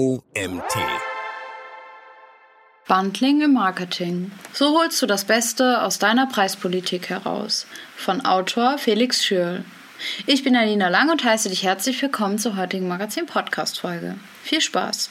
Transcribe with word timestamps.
OMT. 0.00 0.78
Bundling 2.88 3.42
im 3.42 3.52
Marketing. 3.52 4.32
So 4.54 4.78
holst 4.78 5.02
du 5.02 5.04
das 5.04 5.26
Beste 5.26 5.82
aus 5.82 5.98
deiner 5.98 6.26
Preispolitik 6.26 7.10
heraus. 7.10 7.66
Von 7.96 8.24
Autor 8.24 8.78
Felix 8.78 9.22
Schürl. 9.22 9.62
Ich 10.26 10.42
bin 10.42 10.56
Alina 10.56 10.88
Lang 10.88 11.10
und 11.10 11.22
heiße 11.22 11.50
dich 11.50 11.64
herzlich 11.64 12.00
willkommen 12.00 12.38
zur 12.38 12.56
heutigen 12.56 12.88
Magazin-Podcast-Folge. 12.88 14.14
Viel 14.42 14.62
Spaß! 14.62 15.10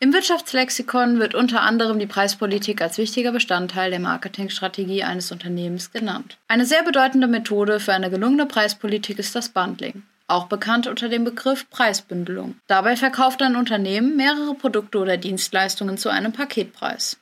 Im 0.00 0.14
Wirtschaftslexikon 0.14 1.18
wird 1.18 1.34
unter 1.34 1.60
anderem 1.60 1.98
die 1.98 2.06
Preispolitik 2.06 2.80
als 2.80 2.96
wichtiger 2.96 3.30
Bestandteil 3.30 3.90
der 3.90 4.00
Marketingstrategie 4.00 5.02
eines 5.02 5.32
Unternehmens 5.32 5.92
genannt. 5.92 6.38
Eine 6.48 6.64
sehr 6.64 6.82
bedeutende 6.82 7.26
Methode 7.26 7.78
für 7.78 7.92
eine 7.92 8.08
gelungene 8.08 8.46
Preispolitik 8.46 9.18
ist 9.18 9.34
das 9.34 9.50
Bundling, 9.50 10.02
auch 10.26 10.46
bekannt 10.46 10.86
unter 10.86 11.08
dem 11.08 11.24
Begriff 11.24 11.68
Preisbündelung. 11.70 12.56
Dabei 12.66 12.96
verkauft 12.96 13.42
ein 13.42 13.56
Unternehmen 13.56 14.16
mehrere 14.16 14.54
Produkte 14.54 14.98
oder 14.98 15.16
Dienstleistungen 15.16 15.98
zu 15.98 16.08
einem 16.08 16.32
Paketpreis. 16.32 17.18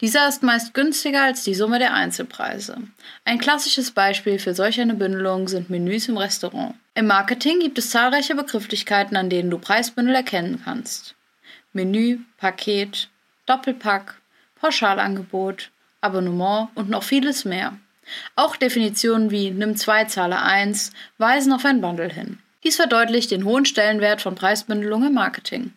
Dieser 0.00 0.28
ist 0.28 0.42
meist 0.42 0.74
günstiger 0.74 1.22
als 1.22 1.42
die 1.42 1.54
Summe 1.54 1.78
der 1.78 1.94
Einzelpreise. 1.94 2.76
Ein 3.24 3.38
klassisches 3.38 3.90
Beispiel 3.90 4.38
für 4.38 4.54
solch 4.54 4.80
eine 4.80 4.94
Bündelung 4.94 5.48
sind 5.48 5.70
Menüs 5.70 6.08
im 6.08 6.18
Restaurant. 6.18 6.74
Im 6.94 7.06
Marketing 7.06 7.60
gibt 7.60 7.78
es 7.78 7.90
zahlreiche 7.90 8.34
Begrifflichkeiten, 8.34 9.16
an 9.16 9.30
denen 9.30 9.50
du 9.50 9.58
Preisbündel 9.58 10.14
erkennen 10.14 10.60
kannst. 10.64 11.14
Menü, 11.72 12.20
Paket, 12.36 13.08
Doppelpack, 13.46 14.20
Pauschalangebot, 14.60 15.70
Abonnement 16.00 16.68
und 16.74 16.90
noch 16.90 17.02
vieles 17.02 17.44
mehr. 17.44 17.78
Auch 18.36 18.56
Definitionen 18.56 19.30
wie 19.30 19.50
Nimm 19.50 19.76
2, 19.76 20.04
zahle 20.04 20.42
1 20.42 20.92
weisen 21.18 21.52
auf 21.52 21.64
ein 21.64 21.80
Bundle 21.80 22.08
hin. 22.08 22.38
Dies 22.64 22.76
verdeutlicht 22.76 23.30
den 23.30 23.44
hohen 23.44 23.66
Stellenwert 23.66 24.22
von 24.22 24.34
Preisbündelung 24.34 25.06
im 25.06 25.14
Marketing. 25.14 25.72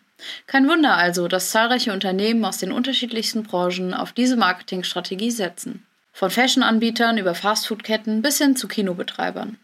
Kein 0.46 0.68
Wunder 0.68 0.96
also, 0.96 1.28
dass 1.28 1.50
zahlreiche 1.50 1.92
Unternehmen 1.92 2.44
aus 2.44 2.58
den 2.58 2.72
unterschiedlichsten 2.72 3.42
Branchen 3.44 3.94
auf 3.94 4.12
diese 4.12 4.36
Marketingstrategie 4.36 5.30
setzen. 5.30 5.84
Von 6.12 6.30
Fashion-Anbietern 6.30 7.18
über 7.18 7.34
Fastfood-Ketten 7.34 8.22
bis 8.22 8.38
hin 8.38 8.56
zu 8.56 8.66
Kinobetreibern. 8.66 9.58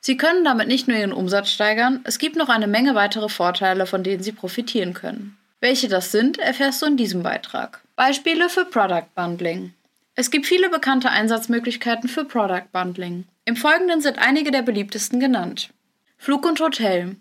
Sie 0.00 0.16
können 0.16 0.44
damit 0.44 0.68
nicht 0.68 0.88
nur 0.88 0.96
ihren 0.96 1.12
Umsatz 1.12 1.50
steigern, 1.50 2.00
es 2.04 2.18
gibt 2.18 2.36
noch 2.36 2.48
eine 2.48 2.66
Menge 2.66 2.94
weitere 2.94 3.28
Vorteile, 3.28 3.84
von 3.84 4.02
denen 4.02 4.22
sie 4.22 4.32
profitieren 4.32 4.94
können. 4.94 5.36
Welche 5.60 5.88
das 5.88 6.10
sind, 6.10 6.38
erfährst 6.38 6.80
du 6.80 6.86
in 6.86 6.96
diesem 6.96 7.22
Beitrag. 7.22 7.82
Beispiele 7.96 8.48
für 8.48 8.64
Product 8.64 9.14
Bundling. 9.14 9.74
Es 10.20 10.30
gibt 10.30 10.44
viele 10.44 10.68
bekannte 10.68 11.08
Einsatzmöglichkeiten 11.08 12.06
für 12.06 12.26
Product 12.26 12.66
Bundling. 12.72 13.24
Im 13.46 13.56
Folgenden 13.56 14.02
sind 14.02 14.18
einige 14.18 14.50
der 14.50 14.60
beliebtesten 14.60 15.18
genannt. 15.18 15.70
Flug 16.18 16.44
und 16.44 16.60
Hotel. 16.60 17.16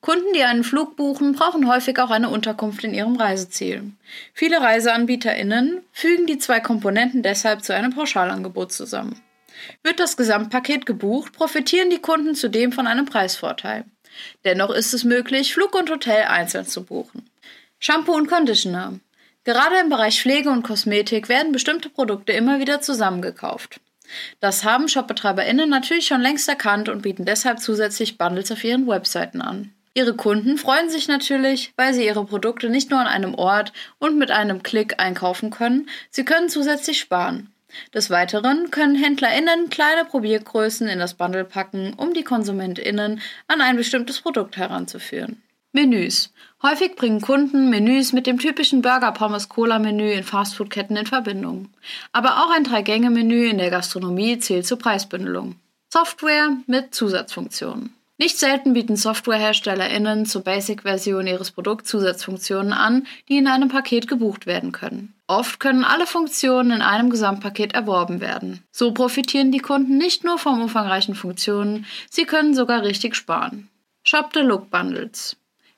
Kunden, 0.00 0.32
die 0.36 0.44
einen 0.44 0.62
Flug 0.62 0.94
buchen, 0.94 1.32
brauchen 1.32 1.66
häufig 1.68 1.98
auch 1.98 2.10
eine 2.10 2.28
Unterkunft 2.28 2.84
in 2.84 2.94
ihrem 2.94 3.16
Reiseziel. 3.16 3.90
Viele 4.34 4.60
ReiseanbieterInnen 4.60 5.80
fügen 5.90 6.28
die 6.28 6.38
zwei 6.38 6.60
Komponenten 6.60 7.24
deshalb 7.24 7.64
zu 7.64 7.74
einem 7.74 7.92
Pauschalangebot 7.92 8.72
zusammen. 8.72 9.20
Wird 9.82 9.98
das 9.98 10.16
Gesamtpaket 10.16 10.86
gebucht, 10.86 11.32
profitieren 11.32 11.90
die 11.90 11.98
Kunden 11.98 12.36
zudem 12.36 12.70
von 12.70 12.86
einem 12.86 13.06
Preisvorteil. 13.06 13.84
Dennoch 14.44 14.70
ist 14.70 14.94
es 14.94 15.02
möglich, 15.02 15.54
Flug 15.54 15.74
und 15.74 15.90
Hotel 15.90 16.26
einzeln 16.26 16.66
zu 16.66 16.84
buchen. 16.84 17.28
Shampoo 17.80 18.12
und 18.12 18.28
Conditioner. 18.28 19.00
Gerade 19.44 19.78
im 19.78 19.90
Bereich 19.90 20.20
Pflege 20.22 20.48
und 20.48 20.62
Kosmetik 20.62 21.28
werden 21.28 21.52
bestimmte 21.52 21.90
Produkte 21.90 22.32
immer 22.32 22.60
wieder 22.60 22.80
zusammengekauft. 22.80 23.78
Das 24.40 24.64
haben 24.64 24.88
ShopbetreiberInnen 24.88 25.68
natürlich 25.68 26.06
schon 26.06 26.20
längst 26.20 26.48
erkannt 26.48 26.88
und 26.88 27.02
bieten 27.02 27.24
deshalb 27.24 27.60
zusätzlich 27.60 28.16
Bundles 28.16 28.50
auf 28.50 28.64
ihren 28.64 28.86
Webseiten 28.86 29.42
an. 29.42 29.72
Ihre 29.92 30.14
Kunden 30.14 30.58
freuen 30.58 30.90
sich 30.90 31.08
natürlich, 31.08 31.72
weil 31.76 31.94
sie 31.94 32.04
ihre 32.04 32.24
Produkte 32.24 32.68
nicht 32.68 32.90
nur 32.90 33.00
an 33.00 33.06
einem 33.06 33.34
Ort 33.34 33.72
und 33.98 34.18
mit 34.18 34.30
einem 34.30 34.62
Klick 34.62 34.98
einkaufen 34.98 35.50
können, 35.50 35.88
sie 36.10 36.24
können 36.24 36.48
zusätzlich 36.48 36.98
sparen. 36.98 37.52
Des 37.92 38.10
Weiteren 38.10 38.70
können 38.70 38.96
HändlerInnen 38.96 39.68
kleine 39.68 40.04
Probiergrößen 40.04 40.88
in 40.88 40.98
das 40.98 41.14
Bundle 41.14 41.44
packen, 41.44 41.92
um 41.94 42.14
die 42.14 42.24
KonsumentInnen 42.24 43.20
an 43.46 43.60
ein 43.60 43.76
bestimmtes 43.76 44.20
Produkt 44.20 44.56
heranzuführen. 44.56 45.42
Menüs. 45.74 46.32
Häufig 46.62 46.94
bringen 46.94 47.20
Kunden 47.20 47.68
Menüs 47.68 48.12
mit 48.12 48.28
dem 48.28 48.38
typischen 48.38 48.80
Burger-Pommes-Cola-Menü 48.80 50.12
in 50.12 50.22
Fastfood-Ketten 50.22 50.96
in 50.96 51.06
Verbindung. 51.06 51.68
Aber 52.12 52.44
auch 52.44 52.50
ein 52.54 52.62
Drei-Gänge-Menü 52.62 53.48
in 53.48 53.58
der 53.58 53.70
Gastronomie 53.70 54.38
zählt 54.38 54.68
zur 54.68 54.78
Preisbündelung. 54.78 55.56
Software 55.92 56.56
mit 56.68 56.94
Zusatzfunktionen. 56.94 57.92
Nicht 58.18 58.38
selten 58.38 58.72
bieten 58.72 58.94
SoftwareherstellerInnen 58.94 60.26
zur 60.26 60.44
Basic-Version 60.44 61.26
ihres 61.26 61.50
Produkts 61.50 61.90
Zusatzfunktionen 61.90 62.72
an, 62.72 63.08
die 63.28 63.38
in 63.38 63.48
einem 63.48 63.68
Paket 63.68 64.06
gebucht 64.06 64.46
werden 64.46 64.70
können. 64.70 65.12
Oft 65.26 65.58
können 65.58 65.82
alle 65.82 66.06
Funktionen 66.06 66.70
in 66.70 66.82
einem 66.82 67.10
Gesamtpaket 67.10 67.74
erworben 67.74 68.20
werden. 68.20 68.62
So 68.70 68.92
profitieren 68.92 69.50
die 69.50 69.58
Kunden 69.58 69.98
nicht 69.98 70.22
nur 70.22 70.38
von 70.38 70.62
umfangreichen 70.62 71.16
Funktionen, 71.16 71.84
sie 72.08 72.26
können 72.26 72.54
sogar 72.54 72.84
richtig 72.84 73.16
sparen. 73.16 73.68
Shop 74.04 74.30
the 74.34 74.40
Look 74.40 74.70
Bundles. 74.70 75.36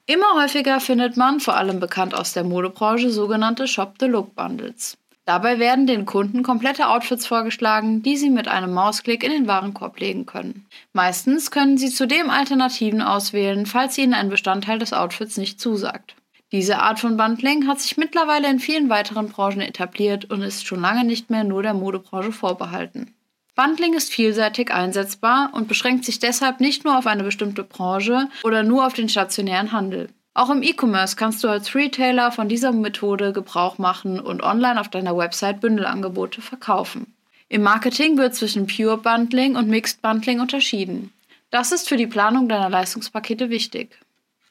Immer 0.09 0.41
häufiger 0.41 0.79
findet 0.79 1.17
man, 1.17 1.41
vor 1.41 1.57
allem 1.57 1.81
bekannt 1.81 2.15
aus 2.15 2.33
der 2.33 2.45
Modebranche, 2.45 3.11
sogenannte 3.11 3.67
Shop-the-Look-Bundles. 3.67 4.97
Dabei 5.25 5.59
werden 5.59 5.89
den 5.89 6.07
Kunden 6.07 6.45
komplette 6.45 6.87
Outfits 6.87 7.27
vorgeschlagen, 7.27 8.05
die 8.05 8.17
sie 8.17 8.31
mit 8.31 8.47
einem 8.47 8.73
Mausklick 8.73 9.25
in 9.25 9.33
den 9.33 9.49
Warenkorb 9.49 9.99
legen 9.99 10.25
können. 10.25 10.67
Meistens 10.93 11.51
können 11.51 11.77
sie 11.77 11.91
zudem 11.91 12.31
Alternativen 12.31 13.03
auswählen, 13.03 13.67
falls 13.67 13.99
ihnen 13.99 14.15
ein 14.15 14.29
Bestandteil 14.29 14.79
des 14.79 14.93
Outfits 14.93 15.37
nicht 15.37 15.61
zusagt. 15.61 16.15
Diese 16.53 16.79
Art 16.79 17.01
von 17.01 17.17
Bundling 17.17 17.67
hat 17.67 17.81
sich 17.81 17.97
mittlerweile 17.97 18.49
in 18.49 18.61
vielen 18.61 18.89
weiteren 18.89 19.31
Branchen 19.31 19.61
etabliert 19.61 20.31
und 20.31 20.43
ist 20.43 20.65
schon 20.65 20.81
lange 20.81 21.03
nicht 21.03 21.31
mehr 21.31 21.43
nur 21.43 21.65
der 21.65 21.75
Modebranche 21.75 22.31
vorbehalten. 22.31 23.16
Bundling 23.57 23.95
ist 23.95 24.13
vielseitig 24.13 24.71
einsetzbar 24.71 25.49
und 25.55 25.67
beschränkt 25.67 26.05
sich 26.05 26.19
deshalb 26.19 26.61
nicht 26.61 26.85
nur 26.85 26.99
auf 26.99 27.07
eine 27.07 27.25
bestimmte 27.25 27.65
Branche 27.65 28.29
oder 28.45 28.63
nur 28.63 28.87
auf 28.87 28.93
den 28.93 29.09
stationären 29.09 29.73
Handel. 29.73 30.11
Auch 30.35 30.51
im 30.51 30.63
E-Commerce 30.63 31.17
kannst 31.17 31.43
du 31.43 31.49
als 31.49 31.75
Retailer 31.75 32.31
von 32.31 32.51
dieser 32.51 32.71
Methode 32.73 33.33
Gebrauch 33.33 33.79
machen 33.79 34.21
und 34.21 34.43
online 34.43 34.79
auf 34.79 34.89
deiner 34.89 35.17
Website 35.17 35.63
Bündelangebote 35.63 36.43
verkaufen. 36.43 37.15
Im 37.49 37.63
Marketing 37.63 38.19
wird 38.19 38.35
zwischen 38.35 38.67
Pure 38.67 38.99
Bundling 38.99 39.57
und 39.57 39.69
Mixed 39.69 40.03
Bundling 40.03 40.41
unterschieden. 40.41 41.11
Das 41.51 41.73
ist 41.73 41.89
für 41.89 41.97
die 41.97 42.07
Planung 42.07 42.51
deiner 42.51 42.69
Leistungspakete 42.69 43.49
wichtig. 43.49 43.99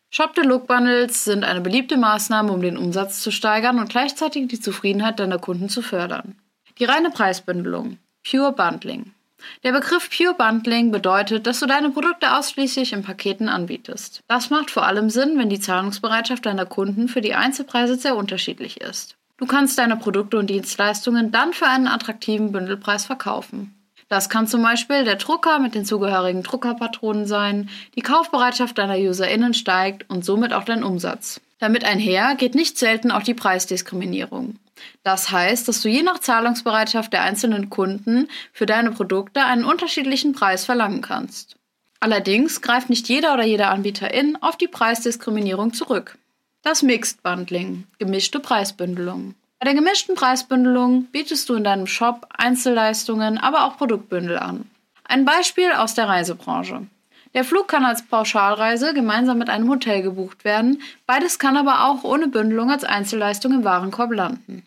Shop 0.10 0.32
the 0.36 0.42
Look 0.42 0.66
Bundles 0.66 1.26
sind 1.26 1.44
eine 1.44 1.62
beliebte 1.62 1.98
Maßnahme, 1.98 2.52
um 2.52 2.62
den 2.64 2.78
Umsatz 2.78 3.22
zu 3.22 3.30
steigern 3.30 3.78
und 3.78 3.90
gleichzeitig 3.90 4.48
die 4.48 4.60
Zufriedenheit 4.60 5.20
deiner 5.20 5.38
Kunden 5.38 5.70
zu 5.70 5.84
fördern. 5.84 6.40
Die 6.80 6.86
reine 6.86 7.12
Preisbündelung. 7.12 8.00
Pure 8.28 8.54
Bundling. 8.54 9.12
Der 9.64 9.72
Begriff 9.72 10.10
Pure 10.10 10.34
Bundling 10.34 10.90
bedeutet, 10.90 11.46
dass 11.46 11.60
du 11.60 11.68
deine 11.68 11.92
Produkte 11.92 12.36
ausschließlich 12.36 12.92
in 12.94 13.04
Paketen 13.04 13.50
anbietest. 13.50 14.22
Das 14.28 14.50
macht 14.50 14.72
vor 14.72 14.84
allem 14.88 15.12
Sinn, 15.12 15.38
wenn 15.38 15.50
die 15.50 15.60
Zahlungsbereitschaft 15.60 16.44
deiner 16.48 16.66
Kunden 16.66 17.08
für 17.08 17.22
die 17.22 17.36
Einzelpreise 17.36 17.98
sehr 17.98 18.16
unterschiedlich 18.16 18.82
ist. 18.82 19.16
Du 19.38 19.46
kannst 19.46 19.78
deine 19.78 19.96
Produkte 19.96 20.40
und 20.40 20.50
Dienstleistungen 20.50 21.32
dann 21.32 21.54
für 21.54 21.68
einen 21.68 21.88
attraktiven 21.88 22.52
Bündelpreis 22.52 23.06
verkaufen. 23.06 23.76
Das 24.08 24.28
kann 24.28 24.48
zum 24.48 24.64
Beispiel 24.64 25.04
der 25.04 25.18
Drucker 25.18 25.60
mit 25.60 25.76
den 25.76 25.86
zugehörigen 25.86 26.42
Druckerpatronen 26.42 27.28
sein, 27.28 27.70
die 27.94 28.02
Kaufbereitschaft 28.02 28.78
deiner 28.80 28.98
UserInnen 28.98 29.54
steigt 29.54 30.10
und 30.10 30.26
somit 30.26 30.52
auch 30.52 30.64
dein 30.64 30.84
Umsatz. 30.84 31.42
Damit 31.60 31.84
einher 31.86 32.34
geht 32.34 32.56
nicht 32.56 32.80
selten 32.80 33.12
auch 33.12 33.24
die 33.24 33.36
Preisdiskriminierung. 33.36 34.58
Das 35.04 35.32
heißt, 35.32 35.68
dass 35.68 35.82
du 35.82 35.90
je 35.90 36.04
nach 36.04 36.20
Zahlungsbereitschaft 36.20 37.14
der 37.14 37.24
einzelnen 37.24 37.70
Kunden 37.70 38.28
für 38.52 38.66
deine 38.66 38.92
Produkte 38.92 39.44
einen 39.44 39.66
unterschiedlichen 39.66 40.34
Preis 40.34 40.66
verlangen 40.66 41.02
kannst. 41.02 41.56
Allerdings 42.00 42.62
greift 42.62 42.90
nicht 42.90 43.08
jeder 43.08 43.34
oder 43.34 43.46
jede 43.46 43.68
Anbieterin 43.68 44.38
auf 44.42 44.58
die 44.58 44.68
Preisdiskriminierung 44.68 45.74
zurück. 45.74 46.18
Das 46.62 46.82
Mixed 46.82 47.24
Bundling, 47.24 47.86
gemischte 48.00 48.40
Preisbündelung. 48.40 49.36
Bei 49.60 49.66
der 49.66 49.76
gemischten 49.76 50.16
Preisbündelung 50.16 51.06
bietest 51.06 51.48
du 51.48 51.56
in 51.56 51.64
deinem 51.64 51.88
Shop 51.88 52.28
Einzelleistungen, 52.38 53.38
aber 53.38 53.66
auch 53.66 53.78
Produktbündel 53.78 54.38
an. 54.38 54.70
Ein 55.04 55.26
Beispiel 55.26 55.72
aus 55.72 55.94
der 55.94 56.08
Reisebranche. 56.08 56.88
Der 57.36 57.44
Flug 57.44 57.68
kann 57.68 57.86
als 57.86 58.04
Pauschalreise 58.04 58.94
gemeinsam 58.94 59.38
mit 59.38 59.50
einem 59.50 59.70
Hotel 59.70 60.02
gebucht 60.02 60.46
werden, 60.46 60.82
beides 61.06 61.38
kann 61.38 61.58
aber 61.58 61.86
auch 61.86 62.04
ohne 62.04 62.28
Bündelung 62.28 62.72
als 62.72 62.84
Einzelleistung 62.84 63.52
im 63.54 63.64
Warenkorb 63.64 64.12
landen. 64.12 64.64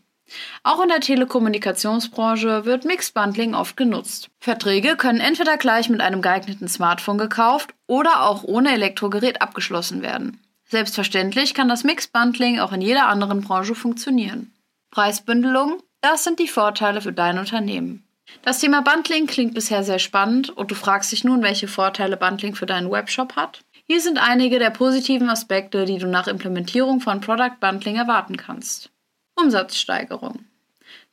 Auch 0.63 0.83
in 0.83 0.89
der 0.89 1.01
Telekommunikationsbranche 1.01 2.65
wird 2.65 2.85
Mixed 2.85 3.15
Bundling 3.15 3.55
oft 3.55 3.77
genutzt. 3.77 4.29
Verträge 4.41 4.97
können 4.97 5.21
entweder 5.21 5.57
gleich 5.57 5.89
mit 5.89 6.01
einem 6.01 6.23
geeigneten 6.23 6.69
Smartphone 6.69 7.19
gekauft 7.19 7.75
oder 7.87 8.23
auch 8.23 8.45
ohne 8.45 8.73
Elektrogerät 8.73 9.41
abgeschlossen 9.41 10.03
werden. 10.03 10.41
Selbstverständlich 10.65 11.55
kann 11.55 11.69
das 11.69 11.85
Mixed 11.85 12.13
Bundling 12.13 12.61
auch 12.61 12.73
in 12.73 12.83
jeder 12.83 13.07
anderen 13.07 13.41
Branche 13.41 13.75
funktionieren. 13.75 14.53
Preisbündelung, 14.91 15.83
das 16.01 16.25
sind 16.25 16.39
die 16.39 16.49
Vorteile 16.49 17.01
für 17.01 17.13
dein 17.13 17.39
Unternehmen. 17.39 18.05
Das 18.43 18.61
Thema 18.61 18.83
Bundling 18.83 19.27
klingt 19.27 19.55
bisher 19.55 19.83
sehr 19.83 19.99
spannend 19.99 20.51
und 20.51 20.71
du 20.71 20.75
fragst 20.75 21.13
dich 21.13 21.25
nun, 21.25 21.43
welche 21.43 21.69
Vorteile 21.69 22.19
Bundling 22.19 22.55
für 22.55 22.67
deinen 22.67 22.91
Webshop 22.91 23.37
hat. 23.37 23.63
Hier 23.87 24.03
sind 24.03 24.19
einige 24.19 24.59
der 24.59 24.69
positiven 24.69 25.31
Aspekte, 25.31 25.87
die 25.87 25.97
du 25.97 26.07
nach 26.07 26.29
Implementierung 26.29 27.01
von 27.01 27.23
Product 27.23 27.59
Bundling 27.59 27.97
erwarten 27.97 28.37
kannst. 28.37 28.91
Umsatzsteigerung. 29.39 30.41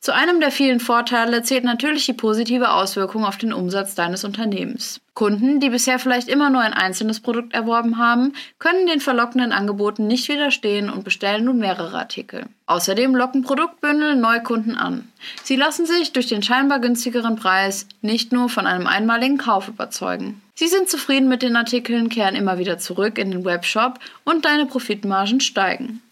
Zu 0.00 0.14
einem 0.14 0.38
der 0.40 0.52
vielen 0.52 0.78
Vorteile 0.78 1.42
zählt 1.42 1.64
natürlich 1.64 2.06
die 2.06 2.12
positive 2.12 2.70
Auswirkung 2.70 3.24
auf 3.24 3.38
den 3.38 3.52
Umsatz 3.52 3.94
deines 3.94 4.24
Unternehmens. 4.24 5.00
Kunden, 5.14 5.58
die 5.58 5.70
bisher 5.70 5.98
vielleicht 5.98 6.28
immer 6.28 6.50
nur 6.50 6.60
ein 6.60 6.74
einzelnes 6.74 7.20
Produkt 7.20 7.54
erworben 7.54 7.98
haben, 7.98 8.34
können 8.58 8.86
den 8.86 9.00
verlockenden 9.00 9.50
Angeboten 9.50 10.06
nicht 10.06 10.28
widerstehen 10.28 10.90
und 10.90 11.02
bestellen 11.02 11.46
nun 11.46 11.58
mehrere 11.58 11.98
Artikel. 11.98 12.46
Außerdem 12.66 13.16
locken 13.16 13.42
Produktbündel 13.42 14.14
Neukunden 14.14 14.76
an. 14.76 15.10
Sie 15.42 15.56
lassen 15.56 15.86
sich 15.86 16.12
durch 16.12 16.26
den 16.26 16.42
scheinbar 16.42 16.78
günstigeren 16.78 17.36
Preis 17.36 17.88
nicht 18.02 18.32
nur 18.32 18.48
von 18.48 18.66
einem 18.66 18.86
einmaligen 18.86 19.38
Kauf 19.38 19.66
überzeugen. 19.66 20.42
Sie 20.54 20.68
sind 20.68 20.88
zufrieden 20.88 21.28
mit 21.28 21.42
den 21.42 21.56
Artikeln, 21.56 22.10
kehren 22.10 22.36
immer 22.36 22.58
wieder 22.58 22.78
zurück 22.78 23.18
in 23.18 23.30
den 23.30 23.44
Webshop 23.44 23.98
und 24.24 24.44
deine 24.44 24.66
Profitmargen 24.66 25.40
steigen. 25.40 26.02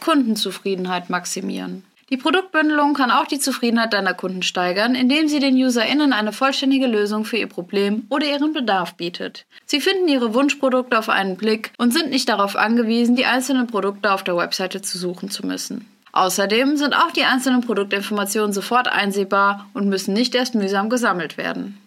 Kundenzufriedenheit 0.00 1.10
maximieren. 1.10 1.84
Die 2.10 2.18
Produktbündelung 2.18 2.92
kann 2.94 3.10
auch 3.10 3.26
die 3.26 3.38
Zufriedenheit 3.38 3.94
deiner 3.94 4.12
Kunden 4.12 4.42
steigern, 4.42 4.94
indem 4.94 5.26
sie 5.26 5.40
den 5.40 5.56
UserInnen 5.56 6.12
eine 6.12 6.32
vollständige 6.32 6.86
Lösung 6.86 7.24
für 7.24 7.38
ihr 7.38 7.48
Problem 7.48 8.06
oder 8.10 8.26
ihren 8.26 8.52
Bedarf 8.52 8.94
bietet. 8.94 9.46
Sie 9.64 9.80
finden 9.80 10.08
ihre 10.08 10.34
Wunschprodukte 10.34 10.98
auf 10.98 11.08
einen 11.08 11.36
Blick 11.36 11.72
und 11.78 11.94
sind 11.94 12.10
nicht 12.10 12.28
darauf 12.28 12.56
angewiesen, 12.56 13.16
die 13.16 13.24
einzelnen 13.24 13.66
Produkte 13.66 14.12
auf 14.12 14.22
der 14.22 14.36
Webseite 14.36 14.82
zu 14.82 14.98
suchen 14.98 15.30
zu 15.30 15.46
müssen. 15.46 15.88
Außerdem 16.12 16.76
sind 16.76 16.94
auch 16.94 17.10
die 17.10 17.24
einzelnen 17.24 17.62
Produktinformationen 17.62 18.52
sofort 18.52 18.86
einsehbar 18.86 19.68
und 19.74 19.88
müssen 19.88 20.14
nicht 20.14 20.34
erst 20.34 20.54
mühsam 20.54 20.90
gesammelt 20.90 21.38
werden. 21.38 21.78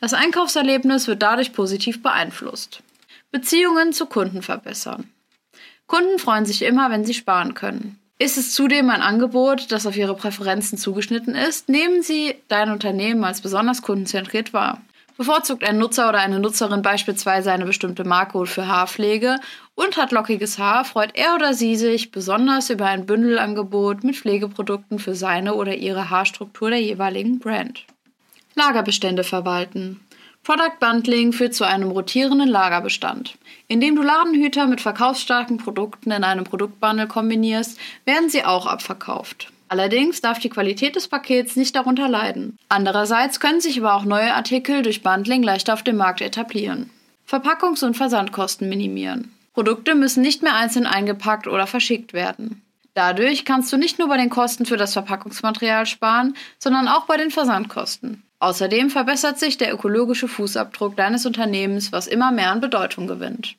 Das 0.00 0.14
Einkaufserlebnis 0.14 1.06
wird 1.06 1.22
dadurch 1.22 1.52
positiv 1.52 2.02
beeinflusst. 2.02 2.82
Beziehungen 3.30 3.92
zu 3.92 4.06
Kunden 4.06 4.42
verbessern. 4.42 5.08
Kunden 5.86 6.18
freuen 6.18 6.46
sich 6.46 6.62
immer, 6.62 6.90
wenn 6.90 7.04
sie 7.04 7.14
sparen 7.14 7.54
können. 7.54 7.98
Ist 8.18 8.38
es 8.38 8.54
zudem 8.54 8.88
ein 8.88 9.02
Angebot, 9.02 9.70
das 9.70 9.86
auf 9.86 9.96
Ihre 9.96 10.16
Präferenzen 10.16 10.78
zugeschnitten 10.78 11.34
ist, 11.34 11.68
nehmen 11.68 12.02
Sie 12.02 12.34
dein 12.48 12.70
Unternehmen 12.70 13.24
als 13.24 13.42
besonders 13.42 13.82
kundenzentriert 13.82 14.54
wahr. 14.54 14.80
Bevorzugt 15.18 15.64
ein 15.64 15.78
Nutzer 15.78 16.08
oder 16.08 16.18
eine 16.18 16.38
Nutzerin 16.38 16.82
beispielsweise 16.82 17.50
eine 17.52 17.64
bestimmte 17.64 18.04
Marke 18.04 18.44
für 18.46 18.66
Haarpflege 18.66 19.38
und 19.74 19.96
hat 19.96 20.12
lockiges 20.12 20.58
Haar, 20.58 20.84
freut 20.84 21.10
er 21.14 21.34
oder 21.34 21.54
sie 21.54 21.76
sich 21.76 22.10
besonders 22.10 22.68
über 22.68 22.86
ein 22.86 23.06
Bündelangebot 23.06 24.04
mit 24.04 24.16
Pflegeprodukten 24.16 24.98
für 24.98 25.14
seine 25.14 25.54
oder 25.54 25.74
ihre 25.74 26.10
Haarstruktur 26.10 26.70
der 26.70 26.82
jeweiligen 26.82 27.38
Brand. 27.38 27.84
Lagerbestände 28.54 29.24
verwalten. 29.24 30.00
Product 30.46 30.78
Bundling 30.78 31.32
führt 31.32 31.56
zu 31.56 31.64
einem 31.64 31.90
rotierenden 31.90 32.48
Lagerbestand. 32.48 33.36
Indem 33.66 33.96
du 33.96 34.02
Ladenhüter 34.02 34.68
mit 34.68 34.80
verkaufsstarken 34.80 35.56
Produkten 35.56 36.12
in 36.12 36.22
einem 36.22 36.44
Produktbundle 36.44 37.08
kombinierst, 37.08 37.76
werden 38.04 38.30
sie 38.30 38.44
auch 38.44 38.64
abverkauft. 38.66 39.50
Allerdings 39.66 40.20
darf 40.20 40.38
die 40.38 40.48
Qualität 40.48 40.94
des 40.94 41.08
Pakets 41.08 41.56
nicht 41.56 41.74
darunter 41.74 42.08
leiden. 42.08 42.56
Andererseits 42.68 43.40
können 43.40 43.60
sich 43.60 43.80
aber 43.80 43.96
auch 43.96 44.04
neue 44.04 44.34
Artikel 44.34 44.82
durch 44.82 45.02
Bundling 45.02 45.42
leichter 45.42 45.74
auf 45.74 45.82
dem 45.82 45.96
Markt 45.96 46.20
etablieren. 46.20 46.90
Verpackungs- 47.28 47.84
und 47.84 47.96
Versandkosten 47.96 48.68
minimieren. 48.68 49.34
Produkte 49.52 49.96
müssen 49.96 50.22
nicht 50.22 50.44
mehr 50.44 50.54
einzeln 50.54 50.86
eingepackt 50.86 51.48
oder 51.48 51.66
verschickt 51.66 52.12
werden. 52.12 52.62
Dadurch 52.94 53.44
kannst 53.44 53.72
du 53.72 53.76
nicht 53.76 53.98
nur 53.98 54.06
bei 54.06 54.16
den 54.16 54.30
Kosten 54.30 54.64
für 54.64 54.76
das 54.76 54.92
Verpackungsmaterial 54.92 55.86
sparen, 55.86 56.36
sondern 56.60 56.86
auch 56.86 57.06
bei 57.06 57.16
den 57.16 57.32
Versandkosten. 57.32 58.22
Außerdem 58.38 58.90
verbessert 58.90 59.38
sich 59.38 59.56
der 59.56 59.72
ökologische 59.72 60.28
Fußabdruck 60.28 60.96
deines 60.96 61.24
Unternehmens, 61.26 61.92
was 61.92 62.06
immer 62.06 62.32
mehr 62.32 62.50
an 62.50 62.60
Bedeutung 62.60 63.06
gewinnt. 63.06 63.56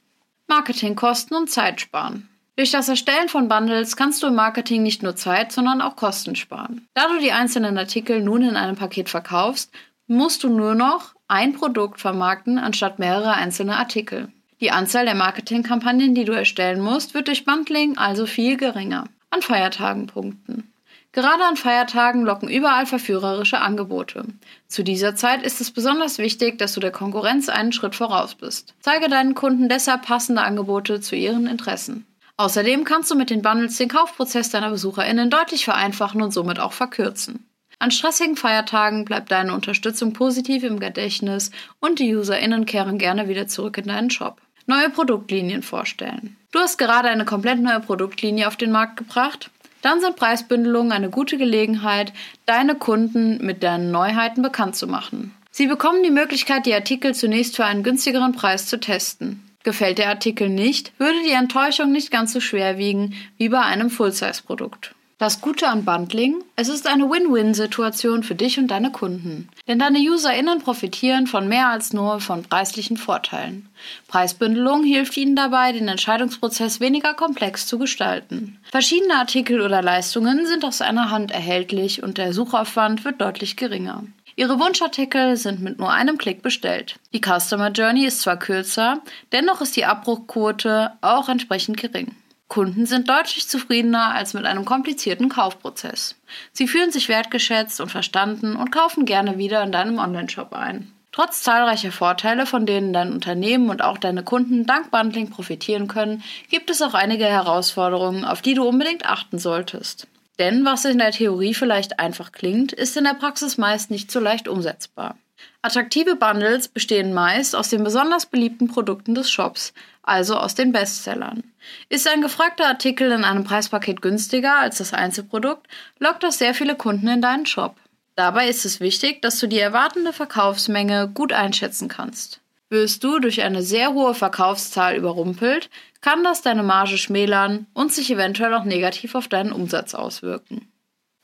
Marketingkosten 0.47 1.35
und 1.35 1.49
Zeit 1.49 1.81
sparen. 1.81 2.29
Durch 2.55 2.71
das 2.71 2.89
Erstellen 2.89 3.29
von 3.29 3.47
Bundles 3.47 3.95
kannst 3.95 4.23
du 4.23 4.27
im 4.27 4.35
Marketing 4.35 4.81
nicht 4.81 5.03
nur 5.03 5.15
Zeit, 5.15 5.51
sondern 5.51 5.81
auch 5.81 5.95
Kosten 5.95 6.35
sparen. 6.35 6.87
Da 6.95 7.07
du 7.07 7.19
die 7.19 7.31
einzelnen 7.31 7.77
Artikel 7.77 8.21
nun 8.21 8.41
in 8.41 8.55
einem 8.55 8.75
Paket 8.75 9.09
verkaufst, 9.09 9.71
musst 10.07 10.43
du 10.43 10.49
nur 10.49 10.73
noch 10.73 11.13
ein 11.27 11.53
Produkt 11.53 11.99
vermarkten 11.99 12.57
anstatt 12.57 12.97
mehrere 12.97 13.33
einzelne 13.33 13.77
Artikel. 13.77 14.29
Die 14.59 14.71
Anzahl 14.71 15.05
der 15.05 15.13
Marketingkampagnen, 15.13 16.15
die 16.15 16.25
du 16.25 16.31
erstellen 16.31 16.81
musst, 16.81 17.13
wird 17.13 17.27
durch 17.27 17.45
Bundling 17.45 17.97
also 17.97 18.25
viel 18.25 18.57
geringer. 18.57 19.05
An 19.29 19.41
Feiertagen 19.41 20.07
punkten. 20.07 20.71
Gerade 21.17 21.45
an 21.45 21.57
Feiertagen 21.57 22.25
locken 22.25 22.47
überall 22.47 22.85
verführerische 22.85 23.59
Angebote. 23.59 24.23
Zu 24.67 24.83
dieser 24.83 25.15
Zeit 25.15 25.41
ist 25.41 25.59
es 25.59 25.71
besonders 25.71 26.19
wichtig, 26.19 26.59
dass 26.59 26.73
du 26.73 26.79
der 26.79 26.91
Konkurrenz 26.91 27.49
einen 27.49 27.71
Schritt 27.71 27.95
voraus 27.95 28.35
bist. 28.35 28.75
Zeige 28.81 29.09
deinen 29.09 29.33
Kunden 29.33 29.67
deshalb 29.67 30.03
passende 30.03 30.43
Angebote 30.43 31.01
zu 31.01 31.15
ihren 31.15 31.47
Interessen. 31.47 32.05
Außerdem 32.37 32.83
kannst 32.83 33.09
du 33.09 33.15
mit 33.15 33.31
den 33.31 33.41
Bundles 33.41 33.77
den 33.77 33.89
Kaufprozess 33.89 34.51
deiner 34.51 34.69
BesucherInnen 34.69 35.31
deutlich 35.31 35.65
vereinfachen 35.65 36.21
und 36.21 36.35
somit 36.35 36.59
auch 36.59 36.73
verkürzen. 36.73 37.47
An 37.79 37.89
stressigen 37.89 38.35
Feiertagen 38.35 39.03
bleibt 39.03 39.31
deine 39.31 39.55
Unterstützung 39.55 40.13
positiv 40.13 40.63
im 40.63 40.79
Gedächtnis 40.79 41.49
und 41.79 41.97
die 41.97 42.15
UserInnen 42.15 42.67
kehren 42.67 42.99
gerne 42.99 43.27
wieder 43.27 43.47
zurück 43.47 43.79
in 43.79 43.87
deinen 43.87 44.11
Shop. 44.11 44.39
Neue 44.67 44.91
Produktlinien 44.91 45.63
vorstellen. 45.63 46.37
Du 46.51 46.59
hast 46.59 46.77
gerade 46.77 47.09
eine 47.09 47.25
komplett 47.25 47.59
neue 47.59 47.79
Produktlinie 47.79 48.47
auf 48.47 48.55
den 48.55 48.71
Markt 48.71 48.97
gebracht 48.97 49.49
dann 49.87 50.01
sind 50.01 50.17
Preisbündelungen 50.17 50.91
eine 50.91 51.09
gute 51.09 51.37
Gelegenheit, 51.37 52.11
deine 52.45 52.75
Kunden 52.75 53.43
mit 53.45 53.63
deinen 53.63 53.89
Neuheiten 53.89 54.41
bekannt 54.41 54.75
zu 54.75 54.85
machen. 54.85 55.33
Sie 55.49 55.67
bekommen 55.67 56.03
die 56.03 56.11
Möglichkeit, 56.11 56.65
die 56.65 56.73
Artikel 56.73 57.15
zunächst 57.15 57.55
für 57.55 57.63
einen 57.63 57.83
günstigeren 57.83 58.33
Preis 58.33 58.67
zu 58.67 58.81
testen. 58.81 59.41
Gefällt 59.63 59.97
der 59.97 60.09
Artikel 60.09 60.49
nicht, 60.49 60.91
würde 60.99 61.17
die 61.25 61.31
Enttäuschung 61.31 61.93
nicht 61.93 62.11
ganz 62.11 62.33
so 62.33 62.41
schwer 62.41 62.77
wiegen 62.77 63.15
wie 63.37 63.47
bei 63.47 63.61
einem 63.61 63.89
Full-Size-Produkt. 63.89 64.93
Das 65.19 65.41
Gute 65.41 65.67
an 65.67 65.83
Bundling, 65.83 66.43
es 66.55 66.69
ist 66.69 66.85
eine 66.85 67.09
Win-Win-Situation 67.09 68.21
für 68.21 68.35
dich 68.35 68.59
und 68.59 68.67
deine 68.67 68.91
Kunden. 68.91 69.49
Denn 69.67 69.79
deine 69.79 69.97
UserInnen 69.97 70.59
profitieren 70.59 71.25
von 71.25 71.47
mehr 71.47 71.69
als 71.69 71.91
nur 71.91 72.19
von 72.19 72.43
preislichen 72.43 72.97
Vorteilen. 72.97 73.67
Preisbündelung 74.07 74.83
hilft 74.83 75.17
ihnen 75.17 75.35
dabei, 75.35 75.71
den 75.71 75.87
Entscheidungsprozess 75.87 76.79
weniger 76.81 77.15
komplex 77.15 77.65
zu 77.65 77.79
gestalten. 77.79 78.59
Verschiedene 78.69 79.15
Artikel 79.15 79.61
oder 79.61 79.81
Leistungen 79.81 80.45
sind 80.45 80.63
aus 80.63 80.81
einer 80.81 81.09
Hand 81.09 81.31
erhältlich 81.31 82.03
und 82.03 82.19
der 82.19 82.31
Suchaufwand 82.31 83.03
wird 83.03 83.19
deutlich 83.19 83.55
geringer. 83.55 84.03
Ihre 84.35 84.59
Wunschartikel 84.59 85.35
sind 85.35 85.63
mit 85.63 85.79
nur 85.79 85.91
einem 85.91 86.19
Klick 86.19 86.43
bestellt. 86.43 86.99
Die 87.11 87.21
Customer 87.21 87.71
Journey 87.71 88.05
ist 88.05 88.21
zwar 88.21 88.37
kürzer, 88.37 89.01
dennoch 89.31 89.61
ist 89.61 89.75
die 89.75 89.85
Abbruchquote 89.85 90.91
auch 91.01 91.27
entsprechend 91.27 91.77
gering. 91.77 92.15
Kunden 92.47 92.85
sind 92.85 93.09
deutlich 93.09 93.47
zufriedener 93.49 94.13
als 94.13 94.33
mit 94.33 94.45
einem 94.45 94.63
komplizierten 94.63 95.29
Kaufprozess. 95.29 96.15
Sie 96.53 96.67
fühlen 96.67 96.91
sich 96.91 97.09
wertgeschätzt 97.09 97.81
und 97.81 97.91
verstanden 97.91 98.55
und 98.55 98.71
kaufen 98.71 99.05
gerne 99.05 99.37
wieder 99.37 99.61
in 99.63 99.71
deinem 99.71 99.99
Onlineshop 99.99 100.53
ein. 100.53 100.91
Trotz 101.11 101.41
zahlreicher 101.41 101.91
Vorteile, 101.91 102.45
von 102.45 102.65
denen 102.65 102.93
dein 102.93 103.11
Unternehmen 103.11 103.69
und 103.69 103.81
auch 103.83 103.97
deine 103.97 104.23
Kunden 104.23 104.65
dank 104.65 104.91
Bundling 104.91 105.29
profitieren 105.29 105.87
können, 105.87 106.23
gibt 106.49 106.69
es 106.69 106.81
auch 106.81 106.93
einige 106.93 107.25
Herausforderungen, 107.25 108.23
auf 108.23 108.41
die 108.41 108.53
du 108.53 108.63
unbedingt 108.67 109.05
achten 109.05 109.39
solltest. 109.39 110.07
Denn 110.39 110.63
was 110.63 110.85
in 110.85 110.99
der 110.99 111.11
Theorie 111.11 111.55
vielleicht 111.55 111.99
einfach 111.99 112.31
klingt, 112.31 112.71
ist 112.71 112.95
in 112.95 113.05
der 113.05 113.15
Praxis 113.15 113.57
meist 113.57 113.89
nicht 113.89 114.11
so 114.11 114.19
leicht 114.19 114.47
umsetzbar. 114.47 115.15
Attraktive 115.61 116.15
Bundles 116.15 116.67
bestehen 116.67 117.13
meist 117.13 117.55
aus 117.55 117.69
den 117.69 117.83
besonders 117.83 118.25
beliebten 118.25 118.67
Produkten 118.67 119.15
des 119.15 119.29
Shops, 119.29 119.73
also 120.03 120.35
aus 120.35 120.55
den 120.55 120.71
Bestsellern. 120.71 121.43
Ist 121.89 122.07
ein 122.07 122.21
gefragter 122.21 122.67
Artikel 122.67 123.11
in 123.11 123.23
einem 123.23 123.43
Preispaket 123.43 124.01
günstiger 124.01 124.57
als 124.57 124.77
das 124.77 124.93
Einzelprodukt, 124.93 125.67
lockt 125.99 126.23
das 126.23 126.37
sehr 126.37 126.53
viele 126.53 126.75
Kunden 126.75 127.07
in 127.07 127.21
deinen 127.21 127.45
Shop. 127.45 127.75
Dabei 128.15 128.47
ist 128.47 128.65
es 128.65 128.79
wichtig, 128.79 129.21
dass 129.21 129.39
du 129.39 129.47
die 129.47 129.59
erwartende 129.59 130.13
Verkaufsmenge 130.13 131.09
gut 131.13 131.33
einschätzen 131.33 131.87
kannst. 131.87 132.41
Wirst 132.69 133.03
du 133.03 133.19
durch 133.19 133.43
eine 133.43 133.61
sehr 133.61 133.93
hohe 133.93 134.13
Verkaufszahl 134.13 134.95
überrumpelt, 134.95 135.69
kann 136.01 136.23
das 136.23 136.41
deine 136.41 136.63
Marge 136.63 136.97
schmälern 136.97 137.67
und 137.73 137.93
sich 137.93 138.11
eventuell 138.11 138.53
auch 138.53 138.65
negativ 138.65 139.15
auf 139.15 139.27
deinen 139.27 139.51
Umsatz 139.51 139.93
auswirken. 139.93 140.67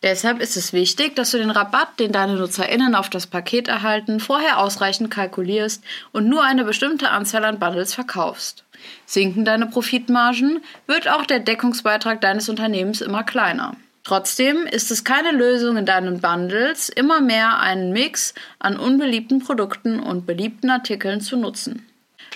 Deshalb 0.04 0.42
ist 0.42 0.58
es 0.58 0.74
wichtig, 0.74 1.16
dass 1.16 1.32
du 1.32 1.38
den 1.38 1.50
Rabatt, 1.50 1.98
den 1.98 2.12
deine 2.12 2.34
NutzerInnen 2.34 2.94
auf 2.94 3.10
das 3.10 3.26
Paket 3.26 3.70
erhalten, 3.70 4.20
vorher 4.20 4.60
ausreichend 4.60 5.10
kalkulierst 5.10 5.82
und 6.12 6.28
nur 6.28 6.44
eine 6.44 6.66
bestimmte 6.66 7.10
Anzahl 7.10 7.46
an 7.46 7.58
Bundles 7.58 7.94
verkaufst. 7.94 8.66
Sinken 9.06 9.46
deine 9.46 9.68
Profitmargen, 9.68 10.62
wird 10.88 11.08
auch 11.08 11.26
der 11.26 11.40
Deckungsbeitrag 11.40 12.20
deines 12.20 12.50
Unternehmens 12.50 13.00
immer 13.00 13.24
kleiner. 13.24 13.78
Trotzdem 14.04 14.66
ist 14.66 14.92
es 14.92 15.06
keine 15.06 15.32
Lösung 15.32 15.78
in 15.78 15.86
deinen 15.86 16.20
Bundles, 16.20 16.90
immer 16.90 17.22
mehr 17.22 17.60
einen 17.60 17.94
Mix 17.94 18.34
an 18.60 18.78
unbeliebten 18.78 19.40
Produkten 19.40 20.02
und 20.02 20.26
beliebten 20.26 20.70
Artikeln 20.70 21.22
zu 21.22 21.38
nutzen. 21.38 21.88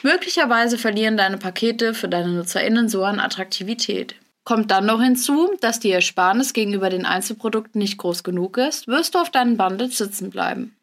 Möglicherweise 0.04 0.78
verlieren 0.78 1.18
deine 1.18 1.38
Pakete 1.38 1.94
für 1.94 2.08
deine 2.08 2.30
NutzerInnen 2.30 2.88
so 2.88 3.04
an 3.04 3.20
Attraktivität. 3.20 4.16
Kommt 4.48 4.72
dann 4.72 4.86
noch 4.86 5.01
hinzu, 5.01 5.50
dass 5.60 5.82
die 5.82 5.92
Ersparnis 5.92 6.54
gegenüber 6.54 6.89
den 6.89 7.06
Einzelprodukten 7.06 7.80
nicht 7.80 7.98
groß 7.98 8.24
genug 8.24 8.56
ist, 8.56 8.88
wirst 8.88 9.13
du 9.13 9.20
auf 9.20 9.30
deinen 9.30 9.58
Bundles 9.58 9.98
sitzen 9.98 10.30
bleiben. 10.30 10.77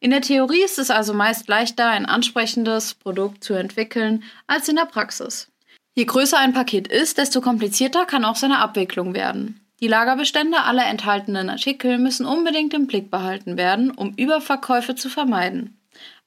In 0.00 0.10
der 0.10 0.20
Theorie 0.20 0.62
ist 0.62 0.78
es 0.78 0.90
also 0.90 1.14
meist 1.14 1.48
leichter, 1.48 1.88
ein 1.88 2.04
ansprechendes 2.04 2.92
Produkt 2.92 3.42
zu 3.42 3.54
entwickeln, 3.54 4.22
als 4.46 4.68
in 4.68 4.76
der 4.76 4.84
Praxis. 4.84 5.50
Je 5.94 6.04
größer 6.04 6.38
ein 6.38 6.52
Paket 6.52 6.88
ist, 6.88 7.16
desto 7.16 7.40
komplizierter 7.40 8.04
kann 8.04 8.26
auch 8.26 8.36
seine 8.36 8.58
Abwicklung 8.58 9.14
werden. 9.14 9.66
Die 9.80 9.88
Lagerbestände 9.88 10.64
aller 10.64 10.84
enthaltenen 10.84 11.48
Artikel 11.48 11.96
müssen 11.96 12.26
unbedingt 12.26 12.74
im 12.74 12.86
Blick 12.86 13.10
behalten 13.10 13.56
werden, 13.56 13.92
um 13.92 14.12
Überverkäufe 14.18 14.94
zu 14.94 15.08
vermeiden. 15.08 15.75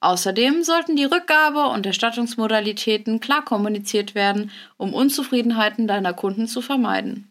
Außerdem 0.01 0.63
sollten 0.63 0.95
die 0.95 1.05
Rückgabe- 1.05 1.67
und 1.67 1.85
Erstattungsmodalitäten 1.85 3.19
klar 3.19 3.43
kommuniziert 3.43 4.15
werden, 4.15 4.51
um 4.77 4.93
Unzufriedenheiten 4.93 5.87
deiner 5.87 6.13
Kunden 6.13 6.47
zu 6.47 6.61
vermeiden. 6.61 7.29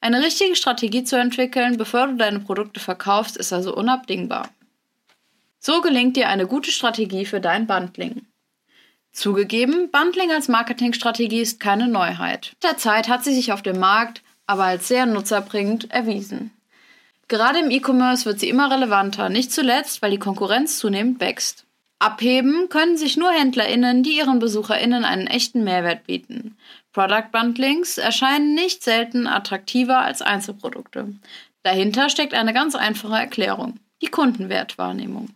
Eine 0.00 0.22
richtige 0.22 0.56
Strategie 0.56 1.04
zu 1.04 1.16
entwickeln, 1.16 1.76
bevor 1.76 2.08
du 2.08 2.16
deine 2.16 2.40
Produkte 2.40 2.80
verkaufst, 2.80 3.36
ist 3.36 3.52
also 3.52 3.74
unabdingbar. 3.74 4.50
So 5.60 5.80
gelingt 5.80 6.16
dir 6.16 6.28
eine 6.28 6.46
gute 6.46 6.70
Strategie 6.70 7.24
für 7.24 7.40
dein 7.40 7.66
Bundling. 7.66 8.26
Zugegeben, 9.12 9.90
Bundling 9.90 10.32
als 10.32 10.48
Marketingstrategie 10.48 11.40
ist 11.40 11.60
keine 11.60 11.86
Neuheit. 11.86 12.50
Mit 12.54 12.64
der 12.64 12.76
Zeit 12.76 13.08
hat 13.08 13.24
sie 13.24 13.34
sich 13.34 13.52
auf 13.52 13.62
dem 13.62 13.78
Markt 13.78 14.22
aber 14.46 14.64
als 14.64 14.88
sehr 14.88 15.06
nutzerbringend 15.06 15.90
erwiesen. 15.90 16.50
Gerade 17.28 17.60
im 17.60 17.70
E-Commerce 17.70 18.26
wird 18.26 18.40
sie 18.40 18.48
immer 18.48 18.70
relevanter, 18.70 19.28
nicht 19.28 19.52
zuletzt, 19.52 20.02
weil 20.02 20.10
die 20.10 20.18
Konkurrenz 20.18 20.78
zunehmend 20.78 21.20
wächst. 21.20 21.64
Abheben 21.98 22.68
können 22.68 22.96
sich 22.96 23.16
nur 23.16 23.30
HändlerInnen, 23.30 24.02
die 24.02 24.16
ihren 24.18 24.38
BesucherInnen 24.38 25.04
einen 25.04 25.26
echten 25.26 25.64
Mehrwert 25.64 26.06
bieten. 26.06 26.56
Product 26.92 27.30
Bundlings 27.32 27.98
erscheinen 27.98 28.54
nicht 28.54 28.82
selten 28.82 29.26
attraktiver 29.26 30.00
als 30.00 30.22
Einzelprodukte. 30.22 31.14
Dahinter 31.62 32.08
steckt 32.10 32.34
eine 32.34 32.52
ganz 32.52 32.74
einfache 32.74 33.16
Erklärung: 33.16 33.80
die 34.02 34.08
Kundenwertwahrnehmung. 34.08 35.30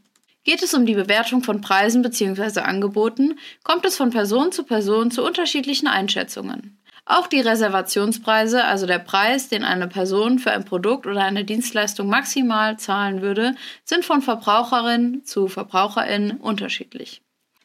Geht 0.45 0.63
es 0.63 0.73
um 0.73 0.87
die 0.87 0.95
Bewertung 0.95 1.43
von 1.43 1.61
Preisen 1.61 2.03
bzw. 2.03 2.61
Angeboten, 2.61 3.39
kommt 3.65 3.85
es 3.85 3.97
von 3.97 4.11
Person 4.11 4.53
zu 4.53 4.65
Person 4.65 5.11
zu 5.11 5.25
unterschiedlichen 5.25 5.89
Einschätzungen. 5.89 6.78
Auch 7.11 7.27
die 7.27 7.41
Reservationspreise, 7.41 8.65
also 8.65 8.85
der 8.85 8.99
Preis, 8.99 9.49
den 9.49 9.65
eine 9.65 9.89
Person 9.89 10.39
für 10.39 10.51
ein 10.51 10.67
Produkt 10.67 11.07
oder 11.07 11.23
eine 11.23 11.43
Dienstleistung 11.43 12.07
maximal 12.07 12.79
zahlen 12.79 13.23
würde, 13.23 13.55
sind 13.83 14.05
von 14.05 14.21
Verbraucherin 14.21 15.25
zu 15.25 15.49
Verbraucherin 15.49 16.33
unterschiedlich. 16.33 17.23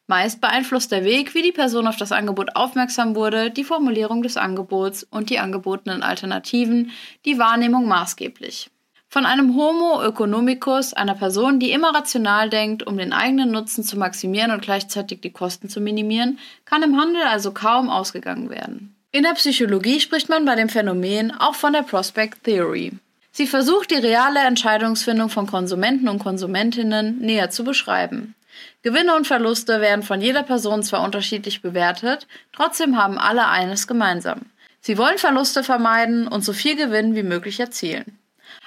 Meist 0.08 0.40
beeinflusst 0.40 0.94
der 0.94 1.04
Weg, 1.04 1.36
wie 1.36 1.42
die 1.42 1.52
Person 1.52 1.88
auf 1.88 1.98
das 1.98 2.14
Angebot 2.14 2.56
aufmerksam 2.56 3.16
wurde, 3.16 3.52
die 3.52 3.66
Formulierung 3.66 4.24
des 4.24 4.38
Angebots 4.38 5.04
und 5.04 5.30
die 5.30 5.40
angebotenen 5.40 6.04
Alternativen 6.04 6.92
die 7.26 7.38
Wahrnehmung 7.38 7.86
maßgeblich. 7.86 8.70
Von 9.10 9.26
einem 9.26 9.58
Homo 9.58 10.02
economicus, 10.04 10.94
einer 10.94 11.16
Person, 11.16 11.60
die 11.60 11.72
immer 11.72 11.94
rational 11.94 12.50
denkt, 12.50 12.88
um 12.88 12.98
den 12.98 13.12
eigenen 13.12 13.52
Nutzen 13.52 13.84
zu 13.84 14.00
maximieren 14.00 14.52
und 14.52 14.62
gleichzeitig 14.62 15.20
die 15.20 15.34
Kosten 15.34 15.68
zu 15.68 15.82
minimieren, 15.82 16.40
kann 16.64 16.82
im 16.82 16.98
Handel 16.98 17.24
also 17.24 17.52
kaum 17.54 17.90
ausgegangen 17.90 18.50
werden. 18.50 18.93
In 19.16 19.22
der 19.22 19.36
Psychologie 19.36 20.00
spricht 20.00 20.28
man 20.28 20.44
bei 20.44 20.56
dem 20.56 20.70
Phänomen 20.70 21.32
auch 21.32 21.54
von 21.54 21.72
der 21.72 21.84
Prospect 21.84 22.44
Theory. 22.46 22.94
Sie 23.32 23.46
versucht, 23.46 23.92
die 23.92 23.96
reale 23.96 24.40
Entscheidungsfindung 24.40 25.30
von 25.30 25.46
Konsumenten 25.46 26.08
und 26.10 26.18
Konsumentinnen 26.18 27.20
näher 27.20 27.52
zu 27.52 27.64
beschreiben. 27.64 28.34
Gewinne 28.82 29.16
und 29.16 29.28
Verluste 29.28 29.82
werden 29.82 30.02
von 30.02 30.20
jeder 30.20 30.42
Person 30.42 30.82
zwar 30.82 31.04
unterschiedlich 31.04 31.62
bewertet, 31.62 32.26
trotzdem 32.54 32.98
haben 32.98 33.20
alle 33.20 33.48
eines 33.48 33.86
gemeinsam. 33.86 34.48
Sie 34.82 34.98
wollen 34.98 35.20
Verluste 35.20 35.64
vermeiden 35.64 36.28
und 36.28 36.44
so 36.44 36.52
viel 36.52 36.76
Gewinn 36.76 37.14
wie 37.14 37.22
möglich 37.22 37.60
erzielen. 37.60 38.18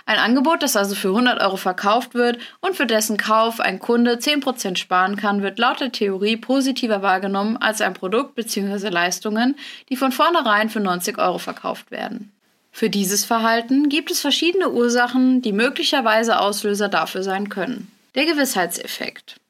Ein 0.08 0.18
Angebot, 0.18 0.62
das 0.62 0.76
also 0.76 0.94
für 0.94 1.08
100 1.08 1.40
Euro 1.40 1.56
verkauft 1.56 2.14
wird 2.14 2.38
und 2.60 2.76
für 2.76 2.86
dessen 2.86 3.16
Kauf 3.16 3.58
ein 3.58 3.80
Kunde 3.80 4.14
10% 4.14 4.76
sparen 4.76 5.16
kann, 5.16 5.42
wird 5.42 5.58
laut 5.58 5.80
der 5.80 5.90
Theorie 5.90 6.36
positiver 6.36 7.02
wahrgenommen 7.02 7.56
als 7.56 7.80
ein 7.80 7.92
Produkt 7.92 8.36
bzw. 8.36 8.88
Leistungen, 8.88 9.56
die 9.88 9.96
von 9.96 10.12
vornherein 10.12 10.70
für 10.70 10.78
90 10.78 11.18
Euro 11.18 11.38
verkauft 11.38 11.90
werden. 11.90 12.32
Für 12.70 12.88
dieses 12.88 13.24
Verhalten 13.24 13.88
gibt 13.88 14.12
es 14.12 14.20
verschiedene 14.20 14.70
Ursachen, 14.70 15.42
die 15.42 15.52
möglicherweise 15.52 16.38
Auslöser 16.38 16.88
dafür 16.88 17.24
sein 17.24 17.48
können. 17.48 17.90
Der 18.14 18.26
Gewissheitseffekt. 18.26 19.40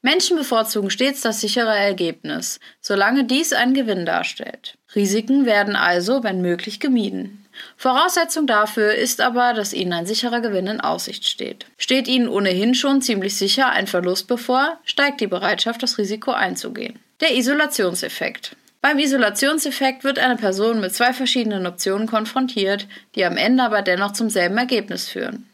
Menschen 0.00 0.36
bevorzugen 0.36 0.90
stets 0.90 1.22
das 1.22 1.40
sichere 1.40 1.74
Ergebnis, 1.74 2.60
solange 2.80 3.24
dies 3.24 3.52
einen 3.52 3.74
Gewinn 3.74 4.06
darstellt. 4.06 4.76
Risiken 4.94 5.44
werden 5.44 5.74
also, 5.74 6.22
wenn 6.22 6.40
möglich, 6.40 6.78
gemieden. 6.78 7.43
Voraussetzung 7.76 8.46
dafür 8.46 8.94
ist 8.94 9.20
aber, 9.20 9.52
dass 9.52 9.72
Ihnen 9.72 9.92
ein 9.92 10.06
sicherer 10.06 10.40
Gewinn 10.40 10.66
in 10.66 10.80
Aussicht 10.80 11.26
steht. 11.26 11.66
Steht 11.78 12.08
Ihnen 12.08 12.28
ohnehin 12.28 12.74
schon 12.74 13.02
ziemlich 13.02 13.36
sicher 13.36 13.70
ein 13.70 13.86
Verlust 13.86 14.26
bevor, 14.26 14.78
steigt 14.84 15.20
die 15.20 15.26
Bereitschaft, 15.26 15.82
das 15.82 15.98
Risiko 15.98 16.32
einzugehen. 16.32 16.98
Der 17.20 17.36
Isolationseffekt. 17.36 18.56
Beim 18.80 18.98
Isolationseffekt 18.98 20.04
wird 20.04 20.18
eine 20.18 20.36
Person 20.36 20.80
mit 20.80 20.94
zwei 20.94 21.12
verschiedenen 21.12 21.66
Optionen 21.66 22.06
konfrontiert, 22.06 22.86
die 23.14 23.24
am 23.24 23.36
Ende 23.36 23.62
aber 23.62 23.82
dennoch 23.82 24.12
zum 24.12 24.28
selben 24.28 24.58
Ergebnis 24.58 25.08
führen. 25.08 25.48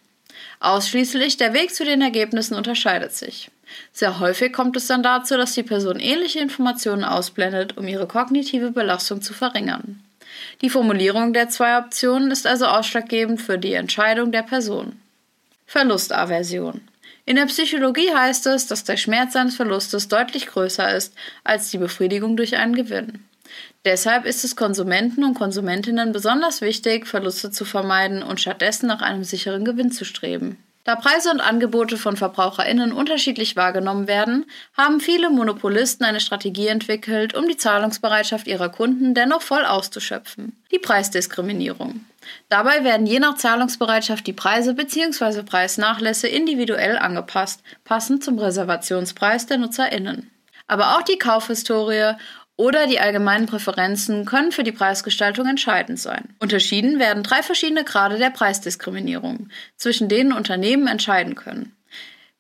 Ausschließlich 0.59 1.37
der 1.37 1.55
Weg 1.55 1.75
zu 1.75 1.85
den 1.85 2.03
Ergebnissen 2.03 2.55
unterscheidet 2.55 3.13
sich. 3.13 3.51
Sehr 3.93 4.19
häufig 4.19 4.53
kommt 4.53 4.77
es 4.77 4.89
dann 4.89 5.03
dazu, 5.03 5.37
dass 5.37 5.55
die 5.55 5.63
Person 5.63 6.01
ähnliche 6.01 6.41
Informationen 6.41 7.05
ausblendet, 7.05 7.77
um 7.79 7.87
ihre 7.87 8.07
kognitive 8.07 8.73
Belastung 8.73 9.23
zu 9.23 9.33
verringern. 9.33 10.03
Die 10.63 10.71
Formulierung 10.71 11.33
der 11.33 11.49
zwei 11.49 11.79
Optionen 11.79 12.31
ist 12.31 12.47
also 12.47 12.67
ausschlaggebend 12.67 13.41
für 13.41 13.59
die 13.59 13.75
Entscheidung 13.75 14.33
der 14.33 14.43
Person. 14.43 15.01
Verlustaversion. 15.67 16.81
In 17.27 17.37
der 17.37 17.47
Psychologie 17.47 18.13
heißt 18.13 18.47
es, 18.47 18.67
dass 18.67 18.85
der 18.85 18.97
Schmerz 18.97 19.37
eines 19.37 19.57
Verlustes 19.57 20.09
deutlich 20.09 20.47
größer 20.47 20.95
ist 20.95 21.15
als 21.45 21.71
die 21.71 21.79
Befriedigung 21.79 22.37
durch 22.37 22.57
einen 22.57 22.75
Gewinn. 22.75 23.25
Deshalb 23.85 24.27
ist 24.27 24.45
es 24.45 24.57
Konsumenten 24.57 25.25
und 25.25 25.35
Konsumentinnen 25.35 26.13
besonders 26.13 26.61
wichtig, 26.61 27.07
Verluste 27.07 27.51
zu 27.51 27.65
vermeiden 27.65 28.23
und 28.23 28.41
stattdessen 28.41 28.87
nach 28.87 29.01
einem 29.01 29.25
sicheren 29.25 29.65
Gewinn 29.65 29.93
zu 29.93 30.05
streben. 30.05 30.59
Da 30.85 30.97
Preise 30.97 31.31
und 31.31 31.41
Angebote 31.41 31.99
von 31.99 32.17
VerbraucherInnen 32.17 32.93
unterschiedlich 32.93 33.55
wahrgenommen 33.55 34.09
werden, 34.09 34.47
haben 34.77 35.01
viele 35.01 35.29
Monopolisten 35.29 36.05
eine 36.05 36.21
Strategie 36.21 36.69
entwickelt, 36.69 37.35
um 37.35 37.47
die 37.47 37.59
Zahlungsbereitschaft 37.59 38.47
ihrer 38.47 38.71
Kunden 38.71 39.13
dennoch 39.15 39.43
voll 39.43 39.65
auszuschöpfen. 39.67 40.57
Die 40.73 40.79
Preisdiskriminierung. 40.79 42.05
Dabei 42.49 42.83
werden 42.83 43.07
je 43.07 43.19
nach 43.19 43.35
Zahlungsbereitschaft 43.35 44.27
die 44.27 44.33
Preise 44.33 44.75
bzw. 44.75 45.43
Preisnachlässe 45.43 46.29
individuell 46.29 46.97
angepasst, 46.97 47.63
passend 47.85 48.25
zum 48.25 48.39
Reservationspreis 48.39 49.47
der 49.47 49.59
NutzerInnen. 49.59 50.31
Aber 50.67 50.97
auch 50.97 51.03
die 51.03 51.19
Kaufhistorie 51.19 52.15
oder 52.61 52.87
die 52.87 53.01
allgemeinen 53.01 53.47
Präferenzen 53.47 54.27
können 54.27 54.53
für 54.53 54.63
die 54.63 54.71
Preisgestaltung 54.71 55.47
entscheidend 55.47 55.99
sein. 55.99 56.35
Unterschieden 56.41 56.99
werden 56.99 57.23
drei 57.23 57.43
verschiedene 57.43 57.85
Grade 57.85 58.19
der 58.19 58.29
Preisdiskriminierung, 58.29 59.49
zwischen 59.77 60.11
denen 60.11 60.35
Unternehmen 60.35 60.87
entscheiden 60.87 61.37
können. 61.37 61.75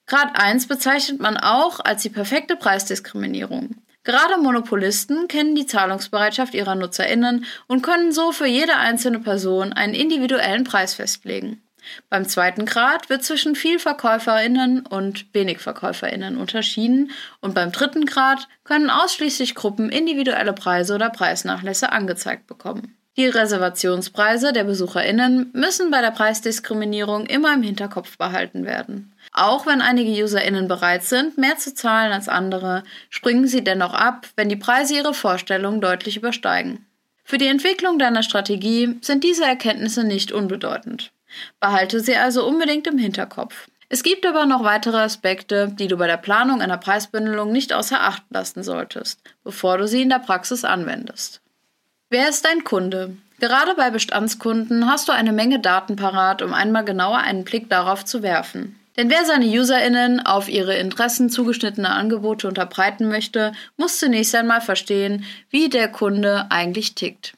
Grad 0.06 0.38
1 0.38 0.68
bezeichnet 0.68 1.20
man 1.20 1.38
auch 1.38 1.80
als 1.80 2.02
die 2.02 2.10
perfekte 2.10 2.56
Preisdiskriminierung. 2.56 3.76
Gerade 4.04 4.36
Monopolisten 4.38 5.26
kennen 5.26 5.54
die 5.54 5.66
Zahlungsbereitschaft 5.66 6.52
ihrer 6.52 6.74
Nutzerinnen 6.74 7.46
und 7.66 7.82
können 7.82 8.12
so 8.12 8.32
für 8.32 8.46
jede 8.46 8.76
einzelne 8.76 9.20
Person 9.20 9.72
einen 9.72 9.94
individuellen 9.94 10.64
Preis 10.64 10.92
festlegen. 10.94 11.62
Beim 12.08 12.26
zweiten 12.26 12.66
Grad 12.66 13.10
wird 13.10 13.24
zwischen 13.24 13.54
Vielverkäuferinnen 13.54 14.86
und 14.86 15.26
Wenigverkäuferinnen 15.34 16.36
unterschieden 16.36 17.10
und 17.40 17.54
beim 17.54 17.72
dritten 17.72 18.06
Grad 18.06 18.48
können 18.64 18.90
ausschließlich 18.90 19.54
Gruppen 19.54 19.90
individuelle 19.90 20.52
Preise 20.52 20.94
oder 20.94 21.10
Preisnachlässe 21.10 21.92
angezeigt 21.92 22.46
bekommen. 22.46 22.96
Die 23.16 23.26
Reservationspreise 23.26 24.52
der 24.52 24.64
Besucherinnen 24.64 25.50
müssen 25.52 25.90
bei 25.90 26.00
der 26.00 26.12
Preisdiskriminierung 26.12 27.26
immer 27.26 27.52
im 27.52 27.62
Hinterkopf 27.62 28.16
behalten 28.16 28.64
werden. 28.64 29.12
Auch 29.32 29.66
wenn 29.66 29.82
einige 29.82 30.22
Userinnen 30.22 30.68
bereit 30.68 31.02
sind, 31.02 31.36
mehr 31.36 31.58
zu 31.58 31.74
zahlen 31.74 32.12
als 32.12 32.28
andere, 32.28 32.84
springen 33.10 33.46
sie 33.46 33.64
dennoch 33.64 33.94
ab, 33.94 34.26
wenn 34.36 34.48
die 34.48 34.56
Preise 34.56 34.94
ihre 34.94 35.12
Vorstellungen 35.12 35.80
deutlich 35.80 36.16
übersteigen. 36.16 36.86
Für 37.24 37.36
die 37.36 37.48
Entwicklung 37.48 37.98
deiner 37.98 38.22
Strategie 38.22 38.96
sind 39.02 39.22
diese 39.22 39.44
Erkenntnisse 39.44 40.04
nicht 40.04 40.32
unbedeutend. 40.32 41.12
Behalte 41.60 42.00
sie 42.00 42.16
also 42.16 42.46
unbedingt 42.46 42.86
im 42.86 42.98
Hinterkopf. 42.98 43.68
Es 43.88 44.04
gibt 44.04 44.24
aber 44.24 44.46
noch 44.46 44.62
weitere 44.62 44.98
Aspekte, 44.98 45.68
die 45.68 45.88
du 45.88 45.96
bei 45.96 46.06
der 46.06 46.16
Planung 46.16 46.62
einer 46.62 46.78
Preisbündelung 46.78 47.50
nicht 47.50 47.72
außer 47.72 48.00
Acht 48.00 48.22
lassen 48.30 48.62
solltest, 48.62 49.20
bevor 49.42 49.78
du 49.78 49.88
sie 49.88 50.02
in 50.02 50.08
der 50.08 50.20
Praxis 50.20 50.64
anwendest. 50.64 51.40
Wer 52.08 52.28
ist 52.28 52.44
dein 52.44 52.62
Kunde? 52.62 53.16
Gerade 53.40 53.74
bei 53.74 53.90
Bestandskunden 53.90 54.88
hast 54.88 55.08
du 55.08 55.12
eine 55.12 55.32
Menge 55.32 55.58
Daten 55.58 55.96
parat, 55.96 56.40
um 56.40 56.54
einmal 56.54 56.84
genauer 56.84 57.18
einen 57.18 57.44
Blick 57.44 57.68
darauf 57.68 58.04
zu 58.04 58.22
werfen. 58.22 58.78
Denn 58.96 59.10
wer 59.10 59.24
seine 59.24 59.46
UserInnen 59.46 60.24
auf 60.24 60.48
ihre 60.48 60.76
Interessen 60.76 61.30
zugeschnittene 61.30 61.90
Angebote 61.90 62.46
unterbreiten 62.46 63.08
möchte, 63.08 63.52
muss 63.76 63.98
zunächst 63.98 64.34
einmal 64.34 64.60
verstehen, 64.60 65.24
wie 65.48 65.68
der 65.68 65.88
Kunde 65.88 66.46
eigentlich 66.50 66.94
tickt. 66.94 67.32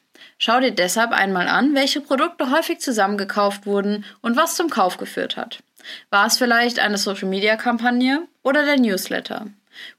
Schau 0.45 0.59
dir 0.59 0.71
deshalb 0.71 1.13
einmal 1.13 1.47
an, 1.47 1.73
welche 1.73 2.01
Produkte 2.01 2.51
häufig 2.51 2.81
zusammengekauft 2.81 3.65
wurden 3.65 4.03
und 4.19 4.35
was 4.35 4.57
zum 4.57 4.69
Kauf 4.69 4.97
geführt 4.97 5.37
hat. 5.37 5.63
War 6.09 6.27
es 6.27 6.37
vielleicht 6.37 6.79
eine 6.79 6.97
Social-Media-Kampagne 6.97 8.27
oder 8.41 8.65
der 8.65 8.77
Newsletter? 8.77 9.47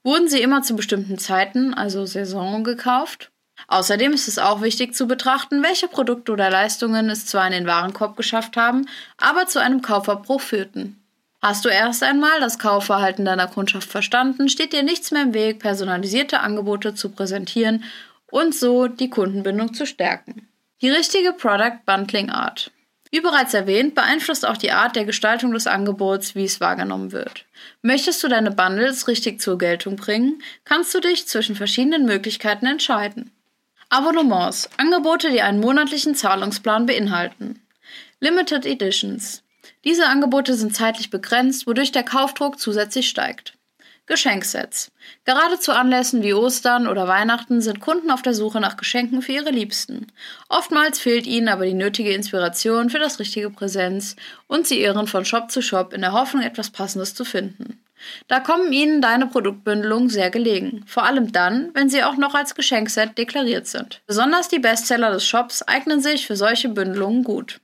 Wurden 0.03 0.29
sie 0.29 0.43
immer 0.43 0.61
zu 0.61 0.77
bestimmten 0.77 1.17
Zeiten, 1.17 1.73
also 1.73 2.05
Saison, 2.05 2.63
gekauft? 2.63 3.31
Außerdem 3.69 4.13
ist 4.13 4.29
es 4.29 4.39
auch 4.39 4.61
wichtig 4.61 4.95
zu 4.95 5.07
betrachten, 5.07 5.63
welche 5.63 5.89
Produkte 5.89 6.33
oder 6.33 6.51
Leistungen 6.51 7.09
es 7.09 7.25
zwar 7.25 7.47
in 7.47 7.55
den 7.55 7.67
Warenkorb 7.67 8.15
geschafft 8.15 8.59
haben, 8.59 8.87
aber 9.17 9.47
zu 9.47 9.63
einem 9.63 9.81
Kaufabbruch 9.81 10.43
führten. 10.43 11.01
Hast 11.41 11.65
du 11.65 11.71
erst 11.71 12.03
einmal 12.03 12.41
das 12.41 12.59
Kaufverhalten 12.59 13.25
deiner 13.25 13.47
Kundschaft 13.47 13.89
verstanden, 13.89 14.51
steht 14.51 14.75
dir 14.75 14.83
nichts 14.83 15.11
mehr 15.11 15.23
im 15.23 15.33
Weg, 15.33 15.61
personalisierte 15.61 16.41
Angebote 16.41 16.95
zu 16.95 17.09
präsentieren 17.09 17.83
und 18.35 18.53
so 18.53 18.89
die 18.89 19.11
Kundenbindung 19.11 19.75
zu 19.75 19.87
stärken. 19.87 20.49
Die 20.83 20.91
richtige 20.91 21.33
Product 21.33 21.79
Bundling 21.87 22.31
Art. 22.31 22.73
Wie 23.13 23.21
bereits 23.21 23.55
erwähnt, 23.55 23.95
beeinflusst 23.95 24.45
auch 24.45 24.57
die 24.57 24.73
Art 24.73 24.97
der 24.97 25.05
Gestaltung 25.05 25.53
des 25.53 25.69
Angebots, 25.69 26.35
wie 26.35 26.43
es 26.43 26.61
wahrgenommen 26.61 27.13
wird. 27.13 27.45
Möchtest 27.81 28.25
du 28.25 28.29
deine 28.29 28.51
Bundles 28.51 29.07
richtig 29.07 29.41
zur 29.41 29.57
Geltung 29.57 29.95
bringen, 29.95 30.43
kannst 30.65 30.93
du 30.93 30.99
dich 30.99 31.29
zwischen 31.29 31.55
verschiedenen 31.55 32.07
Möglichkeiten 32.07 32.67
entscheiden. 32.67 33.31
Abonnements, 33.89 34.69
Angebote, 34.79 35.31
die 35.31 35.43
einen 35.43 35.61
monatlichen 35.61 36.17
Zahlungsplan 36.17 36.87
beinhalten. 36.87 37.63
Limited 38.19 38.67
Editions. 38.67 39.45
Diese 39.85 40.09
Angebote 40.09 40.55
sind 40.55 40.75
zeitlich 40.75 41.11
begrenzt, 41.11 41.69
wodurch 41.69 41.93
der 41.93 42.03
Kaufdruck 42.03 42.59
zusätzlich 42.59 43.09
steigt. 43.09 43.54
Geschenksets. 44.07 44.93
Gerade 45.25 45.59
zu 45.59 45.73
Anlässen 45.73 46.23
wie 46.23 46.35
Ostern 46.35 46.87
oder 46.87 47.09
Weihnachten 47.09 47.63
sind 47.63 47.81
Kunden 47.81 48.11
auf 48.11 48.21
der 48.21 48.35
Suche 48.35 48.61
nach 48.61 48.77
Geschenken 48.77 49.23
für 49.23 49.33
ihre 49.33 49.51
Liebsten. 49.51 50.09
Oftmals 50.51 51.01
fehlt 51.01 51.27
ihnen 51.27 51.49
aber 51.49 51.65
die 51.65 51.75
nötige 51.75 52.13
Inspiration 52.13 52.91
für 52.91 52.99
das 52.99 53.19
richtige 53.19 53.49
Präsenz 53.49 54.17
und 54.47 54.67
sie 54.67 54.83
irren 54.83 55.07
von 55.07 55.25
Shop 55.25 55.51
zu 55.51 55.63
Shop 55.63 55.95
in 55.95 56.03
der 56.03 56.13
Hoffnung, 56.13 56.43
etwas 56.43 56.71
Passendes 56.71 57.15
zu 57.15 57.25
finden. 57.25 57.81
Da 58.29 58.41
kommen 58.41 58.73
ihnen 58.73 59.01
deine 59.01 59.27
Produktbündelungen 59.27 60.11
sehr 60.11 60.31
gelegen, 60.31 60.85
vor 60.87 61.05
allem 61.05 61.33
dann, 61.33 61.71
wenn 61.73 61.89
sie 61.89 62.05
auch 62.05 62.17
noch 62.17 62.35
als 62.35 62.55
Geschenkset 62.55 63.17
deklariert 63.17 63.67
sind. 63.67 64.03
Besonders 64.07 64.49
die 64.49 64.59
Bestseller 64.59 65.13
des 65.13 65.27
Shops 65.27 65.63
eignen 65.63 66.01
sich 66.01 66.27
für 66.27 66.37
solche 66.37 66.69
Bündelungen 66.69 67.25
gut. 67.25 67.61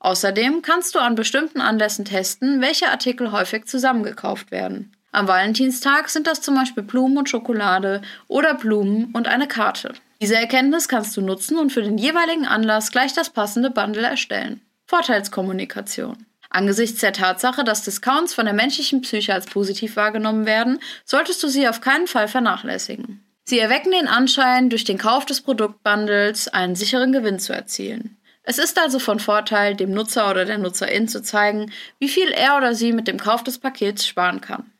Außerdem 0.00 0.62
kannst 0.62 0.94
du 0.94 0.98
an 0.98 1.14
bestimmten 1.14 1.60
Anlässen 1.60 2.04
testen, 2.04 2.60
welche 2.60 2.88
Artikel 2.88 3.32
häufig 3.32 3.66
zusammengekauft 3.66 4.50
werden. 4.50 4.92
Am 5.14 5.28
Valentinstag 5.28 6.08
sind 6.08 6.26
das 6.26 6.40
zum 6.40 6.56
Beispiel 6.56 6.82
Blumen 6.82 7.18
und 7.18 7.28
Schokolade 7.28 8.02
oder 8.26 8.54
Blumen 8.54 9.12
und 9.12 9.28
eine 9.28 9.46
Karte. 9.46 9.92
Diese 10.20 10.34
Erkenntnis 10.34 10.88
kannst 10.88 11.16
du 11.16 11.20
nutzen 11.20 11.56
und 11.56 11.70
für 11.70 11.82
den 11.82 11.98
jeweiligen 11.98 12.46
Anlass 12.46 12.90
gleich 12.90 13.12
das 13.12 13.30
passende 13.30 13.70
Bundle 13.70 14.08
erstellen. 14.08 14.60
Vorteilskommunikation. 14.86 16.26
Angesichts 16.50 17.00
der 17.00 17.12
Tatsache, 17.12 17.62
dass 17.62 17.84
Discounts 17.84 18.34
von 18.34 18.46
der 18.46 18.54
menschlichen 18.54 19.02
Psyche 19.02 19.32
als 19.32 19.46
positiv 19.46 19.94
wahrgenommen 19.94 20.46
werden, 20.46 20.80
solltest 21.04 21.40
du 21.44 21.48
sie 21.48 21.68
auf 21.68 21.80
keinen 21.80 22.08
Fall 22.08 22.26
vernachlässigen. 22.26 23.24
Sie 23.44 23.60
erwecken 23.60 23.92
den 23.92 24.08
Anschein, 24.08 24.68
durch 24.68 24.82
den 24.82 24.98
Kauf 24.98 25.26
des 25.26 25.42
Produktbundles 25.42 26.48
einen 26.48 26.74
sicheren 26.74 27.12
Gewinn 27.12 27.38
zu 27.38 27.52
erzielen. 27.52 28.16
Es 28.42 28.58
ist 28.58 28.80
also 28.80 28.98
von 28.98 29.20
Vorteil, 29.20 29.76
dem 29.76 29.92
Nutzer 29.92 30.28
oder 30.28 30.44
der 30.44 30.58
Nutzerin 30.58 31.06
zu 31.06 31.22
zeigen, 31.22 31.70
wie 32.00 32.08
viel 32.08 32.30
er 32.30 32.56
oder 32.56 32.74
sie 32.74 32.92
mit 32.92 33.06
dem 33.06 33.18
Kauf 33.18 33.44
des 33.44 33.58
Pakets 33.58 34.04
sparen 34.04 34.40
kann. 34.40 34.72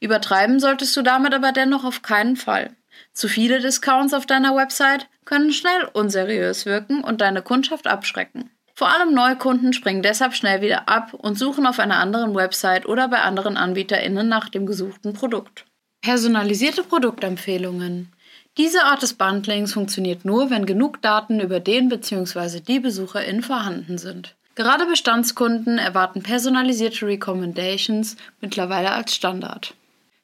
Übertreiben 0.00 0.60
solltest 0.60 0.96
du 0.96 1.02
damit 1.02 1.34
aber 1.34 1.52
dennoch 1.52 1.84
auf 1.84 2.02
keinen 2.02 2.36
Fall. 2.36 2.76
Zu 3.12 3.28
viele 3.28 3.60
Discounts 3.60 4.14
auf 4.14 4.26
deiner 4.26 4.54
Website 4.56 5.08
können 5.24 5.52
schnell 5.52 5.88
unseriös 5.92 6.66
wirken 6.66 7.02
und 7.02 7.20
deine 7.20 7.42
Kundschaft 7.42 7.86
abschrecken. 7.86 8.50
Vor 8.74 8.90
allem 8.92 9.14
Neukunden 9.14 9.72
springen 9.72 10.02
deshalb 10.02 10.34
schnell 10.34 10.62
wieder 10.62 10.88
ab 10.88 11.14
und 11.14 11.38
suchen 11.38 11.66
auf 11.66 11.78
einer 11.78 11.98
anderen 11.98 12.34
Website 12.34 12.86
oder 12.86 13.08
bei 13.08 13.20
anderen 13.20 13.56
AnbieterInnen 13.56 14.28
nach 14.28 14.48
dem 14.48 14.66
gesuchten 14.66 15.12
Produkt. 15.12 15.66
Personalisierte 16.00 16.82
Produktempfehlungen. 16.82 18.12
Diese 18.58 18.84
Art 18.84 19.02
des 19.02 19.14
Bundlings 19.14 19.72
funktioniert 19.72 20.24
nur, 20.24 20.50
wenn 20.50 20.66
genug 20.66 21.00
Daten 21.00 21.40
über 21.40 21.60
den 21.60 21.88
bzw. 21.88 22.60
die 22.60 22.80
BesucherInnen 22.80 23.42
vorhanden 23.42 23.98
sind. 23.98 24.34
Gerade 24.54 24.86
Bestandskunden 24.86 25.78
erwarten 25.78 26.22
personalisierte 26.22 27.06
Recommendations 27.06 28.16
mittlerweile 28.40 28.92
als 28.92 29.14
Standard. 29.14 29.74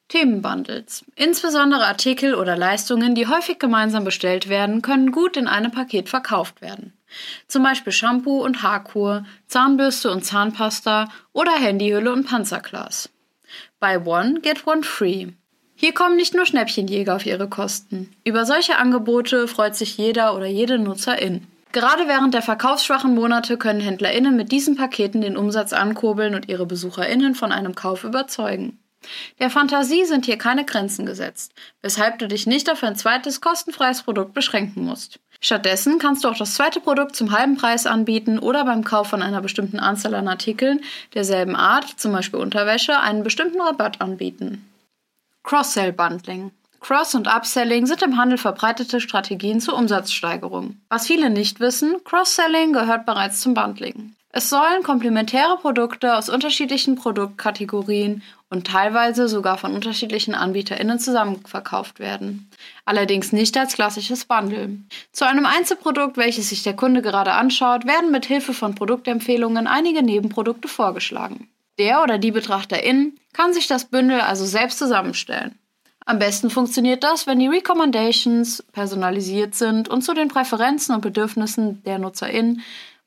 Themenbundles. 0.09 1.05
Insbesondere 1.15 1.85
Artikel 1.85 2.33
oder 2.35 2.57
Leistungen, 2.57 3.13
die 3.15 3.27
häufig 3.27 3.59
gemeinsam 3.59 4.03
bestellt 4.03 4.49
werden, 4.49 4.81
können 4.81 5.11
gut 5.11 5.37
in 5.37 5.47
einem 5.47 5.71
Paket 5.71 6.09
verkauft 6.09 6.61
werden. 6.61 6.93
Zum 7.47 7.63
Beispiel 7.63 7.93
Shampoo 7.93 8.43
und 8.43 8.63
Haarkur, 8.63 9.25
Zahnbürste 9.47 10.11
und 10.11 10.25
Zahnpasta 10.25 11.09
oder 11.31 11.53
Handyhülle 11.53 12.11
und 12.11 12.25
Panzerglas. 12.25 13.09
Buy 13.79 13.97
one, 13.97 14.41
get 14.41 14.67
one 14.67 14.83
free. 14.83 15.27
Hier 15.75 15.93
kommen 15.93 16.17
nicht 16.17 16.33
nur 16.33 16.45
Schnäppchenjäger 16.45 17.15
auf 17.15 17.25
ihre 17.25 17.47
Kosten. 17.47 18.11
Über 18.23 18.45
solche 18.45 18.77
Angebote 18.77 19.47
freut 19.47 19.75
sich 19.75 19.97
jeder 19.97 20.35
oder 20.35 20.47
jede 20.47 20.77
Nutzerin. 20.77 21.47
Gerade 21.71 22.07
während 22.07 22.33
der 22.33 22.41
verkaufsschwachen 22.41 23.13
Monate 23.13 23.57
können 23.57 23.79
HändlerInnen 23.79 24.35
mit 24.35 24.51
diesen 24.51 24.75
Paketen 24.75 25.21
den 25.21 25.37
Umsatz 25.37 25.71
ankurbeln 25.71 26.33
und 26.33 26.49
ihre 26.49 26.65
BesucherInnen 26.65 27.35
von 27.35 27.51
einem 27.51 27.75
Kauf 27.75 28.03
überzeugen. 28.03 28.79
Der 29.39 29.49
Fantasie 29.49 30.03
sind 30.05 30.25
hier 30.25 30.37
keine 30.37 30.65
Grenzen 30.65 31.05
gesetzt, 31.05 31.53
weshalb 31.81 32.19
du 32.19 32.27
dich 32.27 32.47
nicht 32.47 32.69
auf 32.69 32.83
ein 32.83 32.95
zweites 32.95 33.39
kostenfreies 33.39 34.01
Produkt 34.01 34.33
beschränken 34.33 34.83
musst. 34.83 35.19
Stattdessen 35.39 35.99
kannst 35.99 36.23
du 36.23 36.27
auch 36.27 36.37
das 36.37 36.55
zweite 36.55 36.81
Produkt 36.81 37.15
zum 37.15 37.31
halben 37.31 37.55
Preis 37.55 37.85
anbieten 37.85 38.39
oder 38.39 38.65
beim 38.65 38.83
Kauf 38.83 39.07
von 39.07 39.21
einer 39.21 39.41
bestimmten 39.41 39.79
Anzahl 39.79 40.15
an 40.15 40.27
Artikeln 40.27 40.81
derselben 41.13 41.55
Art, 41.55 41.87
zum 41.97 42.11
Beispiel 42.11 42.39
Unterwäsche, 42.39 42.99
einen 42.99 43.23
bestimmten 43.23 43.61
Rabatt 43.61 44.01
anbieten. 44.01 44.65
Cross-Sell-Bundling 45.43 46.51
Cross- 46.79 47.15
und 47.15 47.27
Upselling 47.27 47.85
sind 47.85 48.01
im 48.01 48.17
Handel 48.17 48.37
verbreitete 48.37 49.01
Strategien 49.01 49.59
zur 49.59 49.75
Umsatzsteigerung. 49.75 50.77
Was 50.89 51.07
viele 51.07 51.29
nicht 51.29 51.59
wissen, 51.59 51.95
Cross-Selling 52.03 52.73
gehört 52.73 53.05
bereits 53.05 53.41
zum 53.41 53.53
Bundling. 53.53 54.15
Es 54.31 54.49
sollen 54.49 54.83
komplementäre 54.83 55.57
Produkte 55.57 56.15
aus 56.15 56.29
unterschiedlichen 56.29 56.95
Produktkategorien 56.95 58.21
und 58.51 58.67
teilweise 58.67 59.27
sogar 59.27 59.57
von 59.57 59.73
unterschiedlichen 59.73 60.35
AnbieterInnen 60.35 60.99
zusammenverkauft 60.99 61.99
werden. 61.99 62.47
Allerdings 62.85 63.31
nicht 63.31 63.57
als 63.57 63.73
klassisches 63.73 64.25
Bundle. 64.25 64.77
Zu 65.11 65.25
einem 65.25 65.47
Einzelprodukt, 65.47 66.17
welches 66.17 66.49
sich 66.49 66.61
der 66.61 66.75
Kunde 66.75 67.01
gerade 67.01 67.31
anschaut, 67.31 67.87
werden 67.87 68.11
mit 68.11 68.25
Hilfe 68.25 68.53
von 68.53 68.75
Produktempfehlungen 68.75 69.65
einige 69.65 70.03
Nebenprodukte 70.03 70.67
vorgeschlagen. 70.67 71.49
Der 71.79 72.03
oder 72.03 72.19
die 72.19 72.31
Betrachterin 72.31 73.17
kann 73.33 73.53
sich 73.53 73.65
das 73.65 73.85
Bündel 73.85 74.21
also 74.21 74.45
selbst 74.45 74.77
zusammenstellen. 74.77 75.57
Am 76.09 76.17
besten 76.17 76.49
funktioniert 76.49 77.03
das, 77.03 77.27
wenn 77.27 77.37
die 77.37 77.45
Recommendations 77.45 78.63
personalisiert 78.71 79.53
sind 79.53 79.89
und 79.89 80.01
zu 80.01 80.15
den 80.15 80.27
Präferenzen 80.27 80.95
und 80.95 81.01
Bedürfnissen 81.01 81.83
der 81.83 81.99
NutzerInnen 81.99 82.63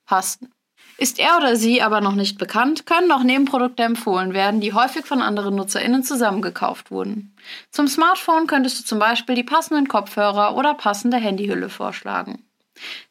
passen. 0.07 0.53
Ist 0.99 1.19
er 1.19 1.37
oder 1.37 1.57
sie 1.57 1.83
aber 1.83 2.01
noch 2.01 2.15
nicht 2.15 2.39
bekannt, 2.39 2.87
können 2.87 3.11
auch 3.11 3.25
Nebenprodukte 3.25 3.83
empfohlen 3.83 4.35
werden, 4.35 4.61
die 4.61 4.73
häufig 4.73 5.05
von 5.05 5.21
anderen 5.21 5.57
NutzerInnen 5.57 6.05
zusammengekauft 6.05 6.93
wurden. 6.93 7.35
Zum 7.73 7.89
Smartphone 7.89 8.47
könntest 8.47 8.79
du 8.79 8.85
zum 8.85 9.01
Beispiel 9.01 9.35
die 9.35 9.43
passenden 9.43 9.89
Kopfhörer 9.89 10.57
oder 10.57 10.75
passende 10.75 11.17
Handyhülle 11.17 11.71
vorschlagen. 11.71 12.45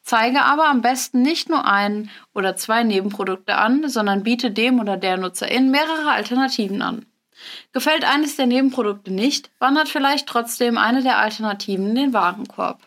Zeige 0.03 0.43
aber 0.43 0.69
am 0.69 0.81
besten 0.81 1.21
nicht 1.21 1.49
nur 1.49 1.65
ein 1.65 2.09
oder 2.33 2.55
zwei 2.55 2.83
Nebenprodukte 2.83 3.55
an, 3.55 3.89
sondern 3.89 4.23
biete 4.23 4.51
dem 4.51 4.79
oder 4.79 4.95
der 4.95 5.17
NutzerIn 5.17 5.69
mehrere 5.69 6.11
Alternativen 6.11 6.81
an. 6.81 7.05
Gefällt 7.73 8.05
eines 8.05 8.35
der 8.35 8.45
Nebenprodukte 8.45 9.11
nicht, 9.11 9.49
wandert 9.59 9.89
vielleicht 9.89 10.27
trotzdem 10.27 10.77
eine 10.77 11.03
der 11.03 11.17
Alternativen 11.17 11.89
in 11.89 11.95
den 11.95 12.13
Warenkorb. 12.13 12.79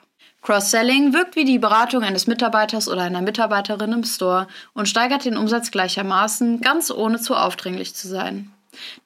Cross-Selling 0.43 1.15
wirkt 1.15 1.37
wie 1.37 1.47
die 1.47 1.59
Beratung 1.59 2.03
eines 2.03 2.27
Mitarbeiters 2.27 2.89
oder 2.89 3.03
einer 3.03 3.23
Mitarbeiterin 3.23 3.93
im 3.93 4.05
Store 4.05 4.47
und 4.75 4.89
steigert 4.89 5.25
den 5.25 5.39
Umsatz 5.39 5.71
gleichermaßen, 5.71 6.61
ganz 6.61 6.91
ohne 6.91 7.19
zu 7.19 7.35
aufdringlich 7.35 7.95
zu 7.95 8.09
sein. 8.09 8.53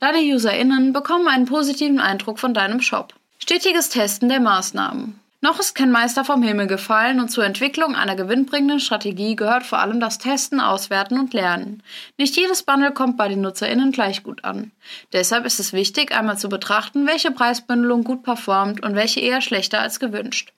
Deine 0.01 0.19
UserInnen 0.19 0.93
bekommen 0.93 1.29
einen 1.29 1.47
positiven 1.47 2.01
Eindruck 2.01 2.41
von 2.41 2.55
deinem 2.55 2.81
Shop. 2.81 3.15
Stetiges 3.39 3.89
Testen 3.89 4.29
der 4.29 4.41
Maßnahmen. 4.41 5.21
Noch 5.41 5.61
ist 5.61 5.77
kein 5.77 5.93
Meister 5.93 6.25
vom 6.25 6.43
Himmel 6.43 6.67
gefallen 6.67 7.21
und 7.21 7.29
zur 7.29 7.45
Entwicklung 7.45 7.95
einer 7.95 8.17
gewinnbringenden 8.17 8.81
Strategie 8.81 9.37
gehört 9.37 9.65
vor 9.65 9.79
allem 9.79 10.01
das 10.01 10.19
Testen, 10.19 10.59
Auswerten 10.59 11.17
und 11.17 11.33
Lernen. 11.33 11.81
Nicht 12.17 12.37
jedes 12.37 12.65
Bundle 12.65 12.93
kommt 12.93 13.17
bei 13.17 13.29
den 13.29 13.41
NutzerInnen 13.43 13.93
gleich 13.93 14.25
gut 14.25 14.45
an. 14.45 14.73
Deshalb 15.13 15.45
ist 15.47 15.61
es 15.61 15.73
wichtig, 15.73 16.13
einmal 16.13 16.39
zu 16.39 16.49
betrachten, 16.49 17.07
welche 17.07 17.31
Preisbündelung 17.31 18.03
gut 18.03 18.25
performt 18.25 18.83
und 18.83 18.97
welche 18.97 19.21
eher 19.21 19.41
schlechter 19.41 19.81
als 19.81 20.01
gewünscht. 20.01 20.53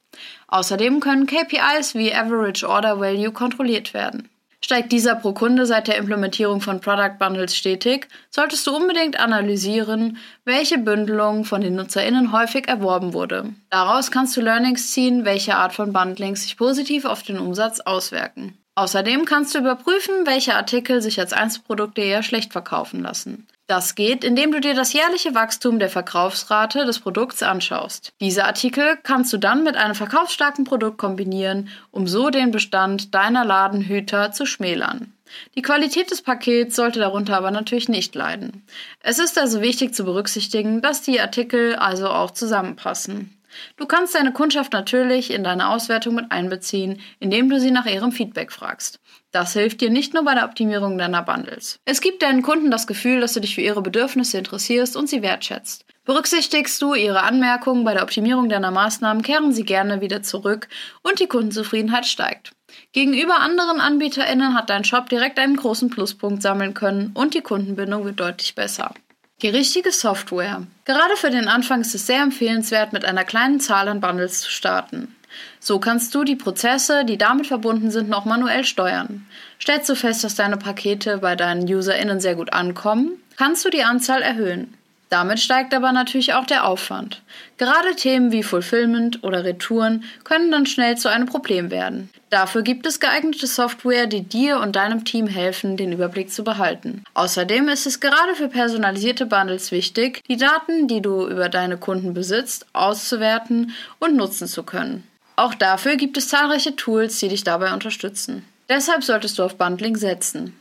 Außerdem 0.49 1.01
können 1.01 1.27
KPIs 1.27 1.95
wie 1.95 2.15
Average 2.15 2.67
Order 2.67 2.99
Value 2.99 3.33
kontrolliert 3.33 3.93
werden. 3.93 4.31
Steigt 4.63 4.93
dieser 4.93 5.15
pro 5.15 5.33
Kunde 5.33 5.65
seit 5.65 5.89
der 5.89 5.97
Implementierung 5.97 6.61
von 6.61 6.81
Product 6.81 7.19
Bundles 7.19 7.57
stetig, 7.57 8.09
solltest 8.31 8.67
du 8.67 8.77
unbedingt 8.77 9.19
analysieren, 9.19 10.19
welche 10.45 10.79
Bündelung 10.79 11.45
von 11.45 11.63
den 11.63 11.75
NutzerInnen 11.75 12.31
häufig 12.31 12.69
erworben 12.69 13.15
wurde. 13.15 13.55
Daraus 13.71 14.11
kannst 14.11 14.37
du 14.37 14.43
Learnings 14.43 14.93
ziehen, 14.93 15.25
welche 15.25 15.57
Art 15.57 15.73
von 15.73 15.93
Bundlings 15.93 16.43
sich 16.43 16.57
positiv 16.57 17.07
auf 17.07 17.23
den 17.23 17.39
Umsatz 17.39 17.81
auswirken. 17.81 18.60
Außerdem 18.81 19.27
kannst 19.27 19.55
du 19.55 19.59
überprüfen, 19.59 20.25
welche 20.25 20.55
Artikel 20.55 21.03
sich 21.03 21.21
als 21.21 21.35
Einzelprodukte 21.35 22.01
eher 22.01 22.23
schlecht 22.23 22.53
verkaufen 22.53 23.03
lassen. 23.03 23.47
Das 23.67 23.95
geht, 23.95 24.25
indem 24.25 24.53
du 24.53 24.61
dir 24.61 24.73
das 24.73 24.95
jährliche 24.95 25.35
Wachstum 25.35 25.79
der 25.79 25.91
Verkaufsrate 25.91 26.87
des 26.87 26.99
Produkts 26.99 27.43
anschaust. 27.43 28.15
Diese 28.23 28.47
Artikel 28.47 28.97
kannst 29.03 29.35
du 29.35 29.37
dann 29.37 29.65
mit 29.65 29.77
einem 29.77 29.95
verkaufsstarken 29.95 30.65
Produkt 30.65 30.97
kombinieren, 30.97 31.69
um 31.91 32.07
so 32.07 32.31
den 32.31 32.53
Bestand 32.53 33.15
deiner 33.15 33.45
Ladenhüter 33.45 34.33
zu 34.33 34.47
schmälern. 34.47 35.13
Die 35.57 35.63
Qualität 35.63 36.11
des 36.11 36.23
Pakets 36.23 36.75
sollte 36.75 37.01
darunter 37.01 37.37
aber 37.37 37.51
natürlich 37.51 37.91
nicht 37.91 38.15
leiden. 38.15 38.65
Es 39.01 39.19
ist 39.19 39.39
also 39.39 39.61
wichtig 39.61 39.95
zu 39.95 40.05
berücksichtigen, 40.05 40.81
dass 40.81 41.03
die 41.03 41.21
Artikel 41.21 41.75
also 41.75 42.09
auch 42.09 42.31
zusammenpassen. 42.31 43.37
Du 43.77 43.87
kannst 43.87 44.15
deine 44.15 44.33
Kundschaft 44.33 44.73
natürlich 44.73 45.33
in 45.33 45.45
deine 45.45 45.69
Auswertung 45.69 46.15
mit 46.15 46.31
einbeziehen, 46.31 47.01
indem 47.19 47.49
du 47.49 47.61
sie 47.61 47.71
nach 47.71 47.87
ihrem 47.87 48.13
Feedback 48.13 48.53
fragst. 48.53 49.01
Das 49.33 49.53
hilft 49.53 49.81
dir 49.81 49.91
nicht 49.91 50.15
nur 50.15 50.25
bei 50.25 50.35
der 50.35 50.45
Optimierung 50.45 50.99
deiner 50.99 51.23
Bundles. 51.23 51.79
Es 51.85 52.01
gibt 52.01 52.23
deinen 52.23 52.43
Kunden 52.43 52.71
das 52.71 52.87
Gefühl, 52.87 53.21
dass 53.21 53.35
du 53.35 53.41
dich 53.41 53.55
für 53.55 53.61
ihre 53.61 53.83
Bedürfnisse 53.83 54.39
interessierst 54.39 54.97
und 54.97 55.09
sie 55.09 55.23
wertschätzt. 55.23 55.85
Berücksichtigst 56.05 56.81
du 56.83 56.95
ihre 56.95 57.23
Anmerkungen 57.23 57.85
bei 57.85 57.95
der 57.95 58.03
Optimierung 58.03 58.49
deiner 58.49 58.71
Maßnahmen, 58.71 59.23
kehren 59.23 59.53
sie 59.53 59.65
gerne 59.65 60.01
wieder 60.01 60.23
zurück 60.23 60.69
und 61.03 61.21
die 61.21 61.27
Kundenzufriedenheit 61.27 62.07
steigt. 62.07 62.53
Gegenüber 62.93 63.41
anderen 63.41 63.81
AnbieterInnen 63.81 64.55
hat 64.55 64.71
dein 64.71 64.85
Shop 64.85 65.09
direkt 65.09 65.39
einen 65.39 65.57
großen 65.57 65.91
Pluspunkt 65.91 66.43
sammeln 66.43 66.75
können 66.75 67.11
und 67.15 67.35
die 67.35 67.43
Kundenbindung 67.43 68.05
wird 68.05 68.19
deutlich 68.19 68.55
besser. 68.55 68.95
Die 69.43 69.49
richtige 69.49 69.91
Software. 69.91 70.67
Gerade 70.85 71.17
für 71.17 71.31
den 71.31 71.49
Anfang 71.49 71.81
ist 71.81 71.95
es 71.95 72.07
sehr 72.07 72.23
empfehlenswert, 72.23 72.93
mit 72.93 73.07
einer 73.07 73.25
kleinen 73.25 73.59
Zahl 73.59 73.89
an 73.89 74.01
Bundles 74.01 74.43
zu 74.43 74.51
starten. 74.51 75.17
So 75.61 75.79
kannst 75.79 76.15
du 76.15 76.25
die 76.25 76.37
Prozesse, 76.37 77.07
die 77.07 77.17
damit 77.17 77.47
verbunden 77.47 77.91
sind, 77.91 78.11
noch 78.11 78.27
manuell 78.27 78.65
steuern. 78.65 79.27
Stellst 79.59 79.89
du 79.89 79.95
fest, 79.95 80.25
dass 80.25 80.35
deine 80.35 80.59
Pakete 80.59 81.19
bei 81.19 81.37
deinen 81.37 81.65
UserInnen 81.65 82.21
sehr 82.21 82.35
gut 82.35 82.53
ankommen, 82.53 83.13
kannst 83.39 83.65
du 83.65 83.71
die 83.71 83.83
Anzahl 83.83 84.21
erhöhen. 84.21 84.75
Damit 85.11 85.41
steigt 85.41 85.75
aber 85.75 85.91
natürlich 85.91 86.35
auch 86.35 86.47
der 86.47 86.65
Aufwand. 86.65 87.21
Gerade 87.59 87.97
Themen 87.97 88.31
wie 88.31 88.45
Fulfillment 88.45 89.25
oder 89.25 89.45
Retouren 89.45 90.05
können 90.23 90.53
dann 90.53 90.67
schnell 90.67 90.97
zu 90.97 91.09
einem 91.09 91.27
Problem 91.27 91.73
werden. 91.73 92.11
Dafür 92.31 92.63
gibt 92.63 92.87
es 92.87 93.01
geeignete 93.01 93.49
Software, 93.49 94.07
die 94.07 94.23
dir 94.23 94.61
und 94.61 94.77
deinem 94.77 95.05
Team 95.05 95.27
helfen, 95.27 95.77
den 95.77 95.91
Überblick 95.91 96.33
zu 96.33 96.45
behalten. 96.45 97.03
Außerdem 97.15 97.69
ist 97.69 97.87
es 97.87 97.99
gerade 97.99 98.37
für 98.37 98.47
personalisierte 98.47 99.27
Bundles 99.27 99.73
wichtig, 99.73 100.23
die 100.29 100.37
Daten, 100.37 100.87
die 100.87 101.03
du 101.03 101.27
über 101.27 101.49
deine 101.49 101.77
Kunden 101.77 102.15
besitzt, 102.15 102.67
auszuwerten 102.73 103.75
und 103.99 104.15
nutzen 104.15 104.47
zu 104.47 104.63
können. 104.63 105.03
Auch 105.35 105.55
dafür 105.55 105.97
gibt 105.97 106.19
es 106.19 106.29
zahlreiche 106.29 106.77
Tools, 106.77 107.19
die 107.19 107.29
dich 107.29 107.43
dabei 107.43 107.73
unterstützen. 107.73 108.45
Deshalb 108.69 109.03
solltest 109.03 109.41
du 109.41 109.43
auf 109.43 109.57
Bundling 109.57 109.97
setzen. 109.97 110.55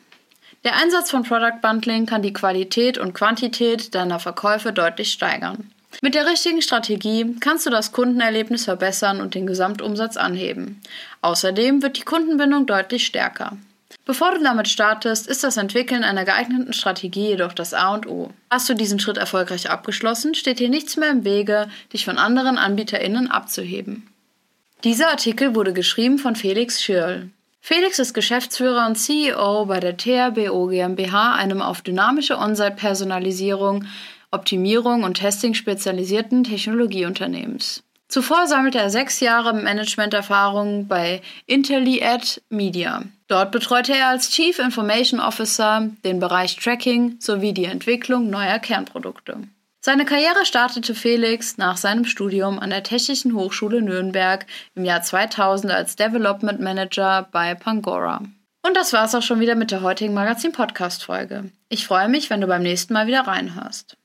Der 0.66 0.76
Einsatz 0.76 1.10
von 1.10 1.24
Product 1.24 1.62
Bundling 1.62 2.06
kann 2.06 2.22
die 2.22 2.34
Qualität 2.34 2.98
und 2.98 3.14
Quantität 3.14 3.96
deiner 3.96 4.20
Verkäufe 4.20 4.74
deutlich 4.74 5.12
steigern. 5.12 5.72
Mit 6.02 6.16
der 6.16 6.28
richtigen 6.28 6.62
Strategie 6.62 7.36
kannst 7.40 7.66
du 7.66 7.70
das 7.70 7.92
Kundenerlebnis 7.92 8.66
verbessern 8.66 9.22
und 9.22 9.36
den 9.36 9.48
Gesamtumsatz 9.48 10.18
anheben. 10.18 10.82
Außerdem 11.22 11.82
wird 11.82 11.98
die 11.98 12.04
Kundenbindung 12.04 12.66
deutlich 12.66 13.06
stärker. 13.06 13.58
Bevor 14.06 14.34
du 14.34 14.44
damit 14.44 14.68
startest, 14.68 15.28
ist 15.28 15.44
das 15.44 15.58
Entwickeln 15.58 16.04
einer 16.04 16.26
geeigneten 16.26 16.74
Strategie 16.74 17.30
jedoch 17.30 17.54
das 17.54 17.74
A 17.74 17.94
und 17.94 18.08
O. 18.08 18.32
Hast 18.50 18.70
du 18.70 18.74
diesen 18.74 19.00
Schritt 19.00 19.18
erfolgreich 19.18 19.70
abgeschlossen, 19.70 20.36
steht 20.36 20.60
dir 20.60 20.70
nichts 20.70 20.98
mehr 20.98 21.10
im 21.10 21.24
Wege, 21.24 21.70
dich 21.94 22.06
von 22.06 22.18
anderen 22.18 22.58
AnbieterInnen 22.58 23.32
abzuheben. 23.32 24.08
Dieser 24.84 25.10
Artikel 25.10 25.56
wurde 25.56 25.74
geschrieben 25.74 26.20
von 26.20 26.36
Felix 26.36 26.82
Schirl. 26.82 27.30
Felix 27.62 28.00
ist 28.00 28.14
Geschäftsführer 28.14 28.88
und 28.88 28.96
CEO 28.96 29.66
bei 29.66 29.80
der 29.80 29.98
THBO 29.98 30.68
GmbH, 30.68 31.36
einem 31.36 31.62
auf 31.62 31.82
dynamische 31.82 32.38
On-Site-Personalisierung, 32.38 33.86
Optimierung 34.32 35.04
und 35.04 35.16
Testing 35.16 35.54
spezialisierten 35.54 36.44
Technologieunternehmens. 36.44 37.84
Zuvor 38.08 38.48
sammelte 38.48 38.80
er 38.80 38.90
sechs 38.90 39.20
Jahre 39.20 39.54
Managementerfahrung 39.54 40.88
bei 40.88 41.22
IntelliAd 41.46 42.42
Media. 42.50 43.04
Dort 43.28 43.52
betreute 43.52 43.94
er 43.94 44.08
als 44.08 44.32
Chief 44.32 44.58
Information 44.58 45.20
Officer 45.20 45.92
den 46.04 46.20
Bereich 46.20 46.56
Tracking 46.56 47.18
sowie 47.20 47.54
die 47.54 47.66
Entwicklung 47.66 48.32
neuer 48.32 48.58
Kernprodukte. 48.58 49.38
Seine 49.82 50.04
Karriere 50.04 50.46
startete 50.46 50.94
Felix 50.94 51.58
nach 51.58 51.78
seinem 51.78 52.04
Studium 52.04 52.60
an 52.60 52.70
der 52.70 52.84
Technischen 52.84 53.34
Hochschule 53.34 53.82
Nürnberg 53.82 54.46
im 54.76 54.84
Jahr 54.84 55.02
2000 55.02 55.72
als 55.72 55.96
Development 55.96 56.60
Manager 56.60 57.30
bei 57.32 57.56
Pangora. 57.56 58.22
Und 58.62 58.76
das 58.76 58.92
war's 58.92 59.16
auch 59.16 59.22
schon 59.22 59.40
wieder 59.40 59.56
mit 59.56 59.72
der 59.72 59.82
heutigen 59.82 60.14
Magazin-Podcast-Folge. 60.14 61.52
Ich 61.70 61.88
freue 61.88 62.10
mich, 62.10 62.30
wenn 62.30 62.42
du 62.42 62.48
beim 62.48 62.62
nächsten 62.62 62.94
Mal 62.94 63.08
wieder 63.08 63.22
reinhörst. 63.22 63.96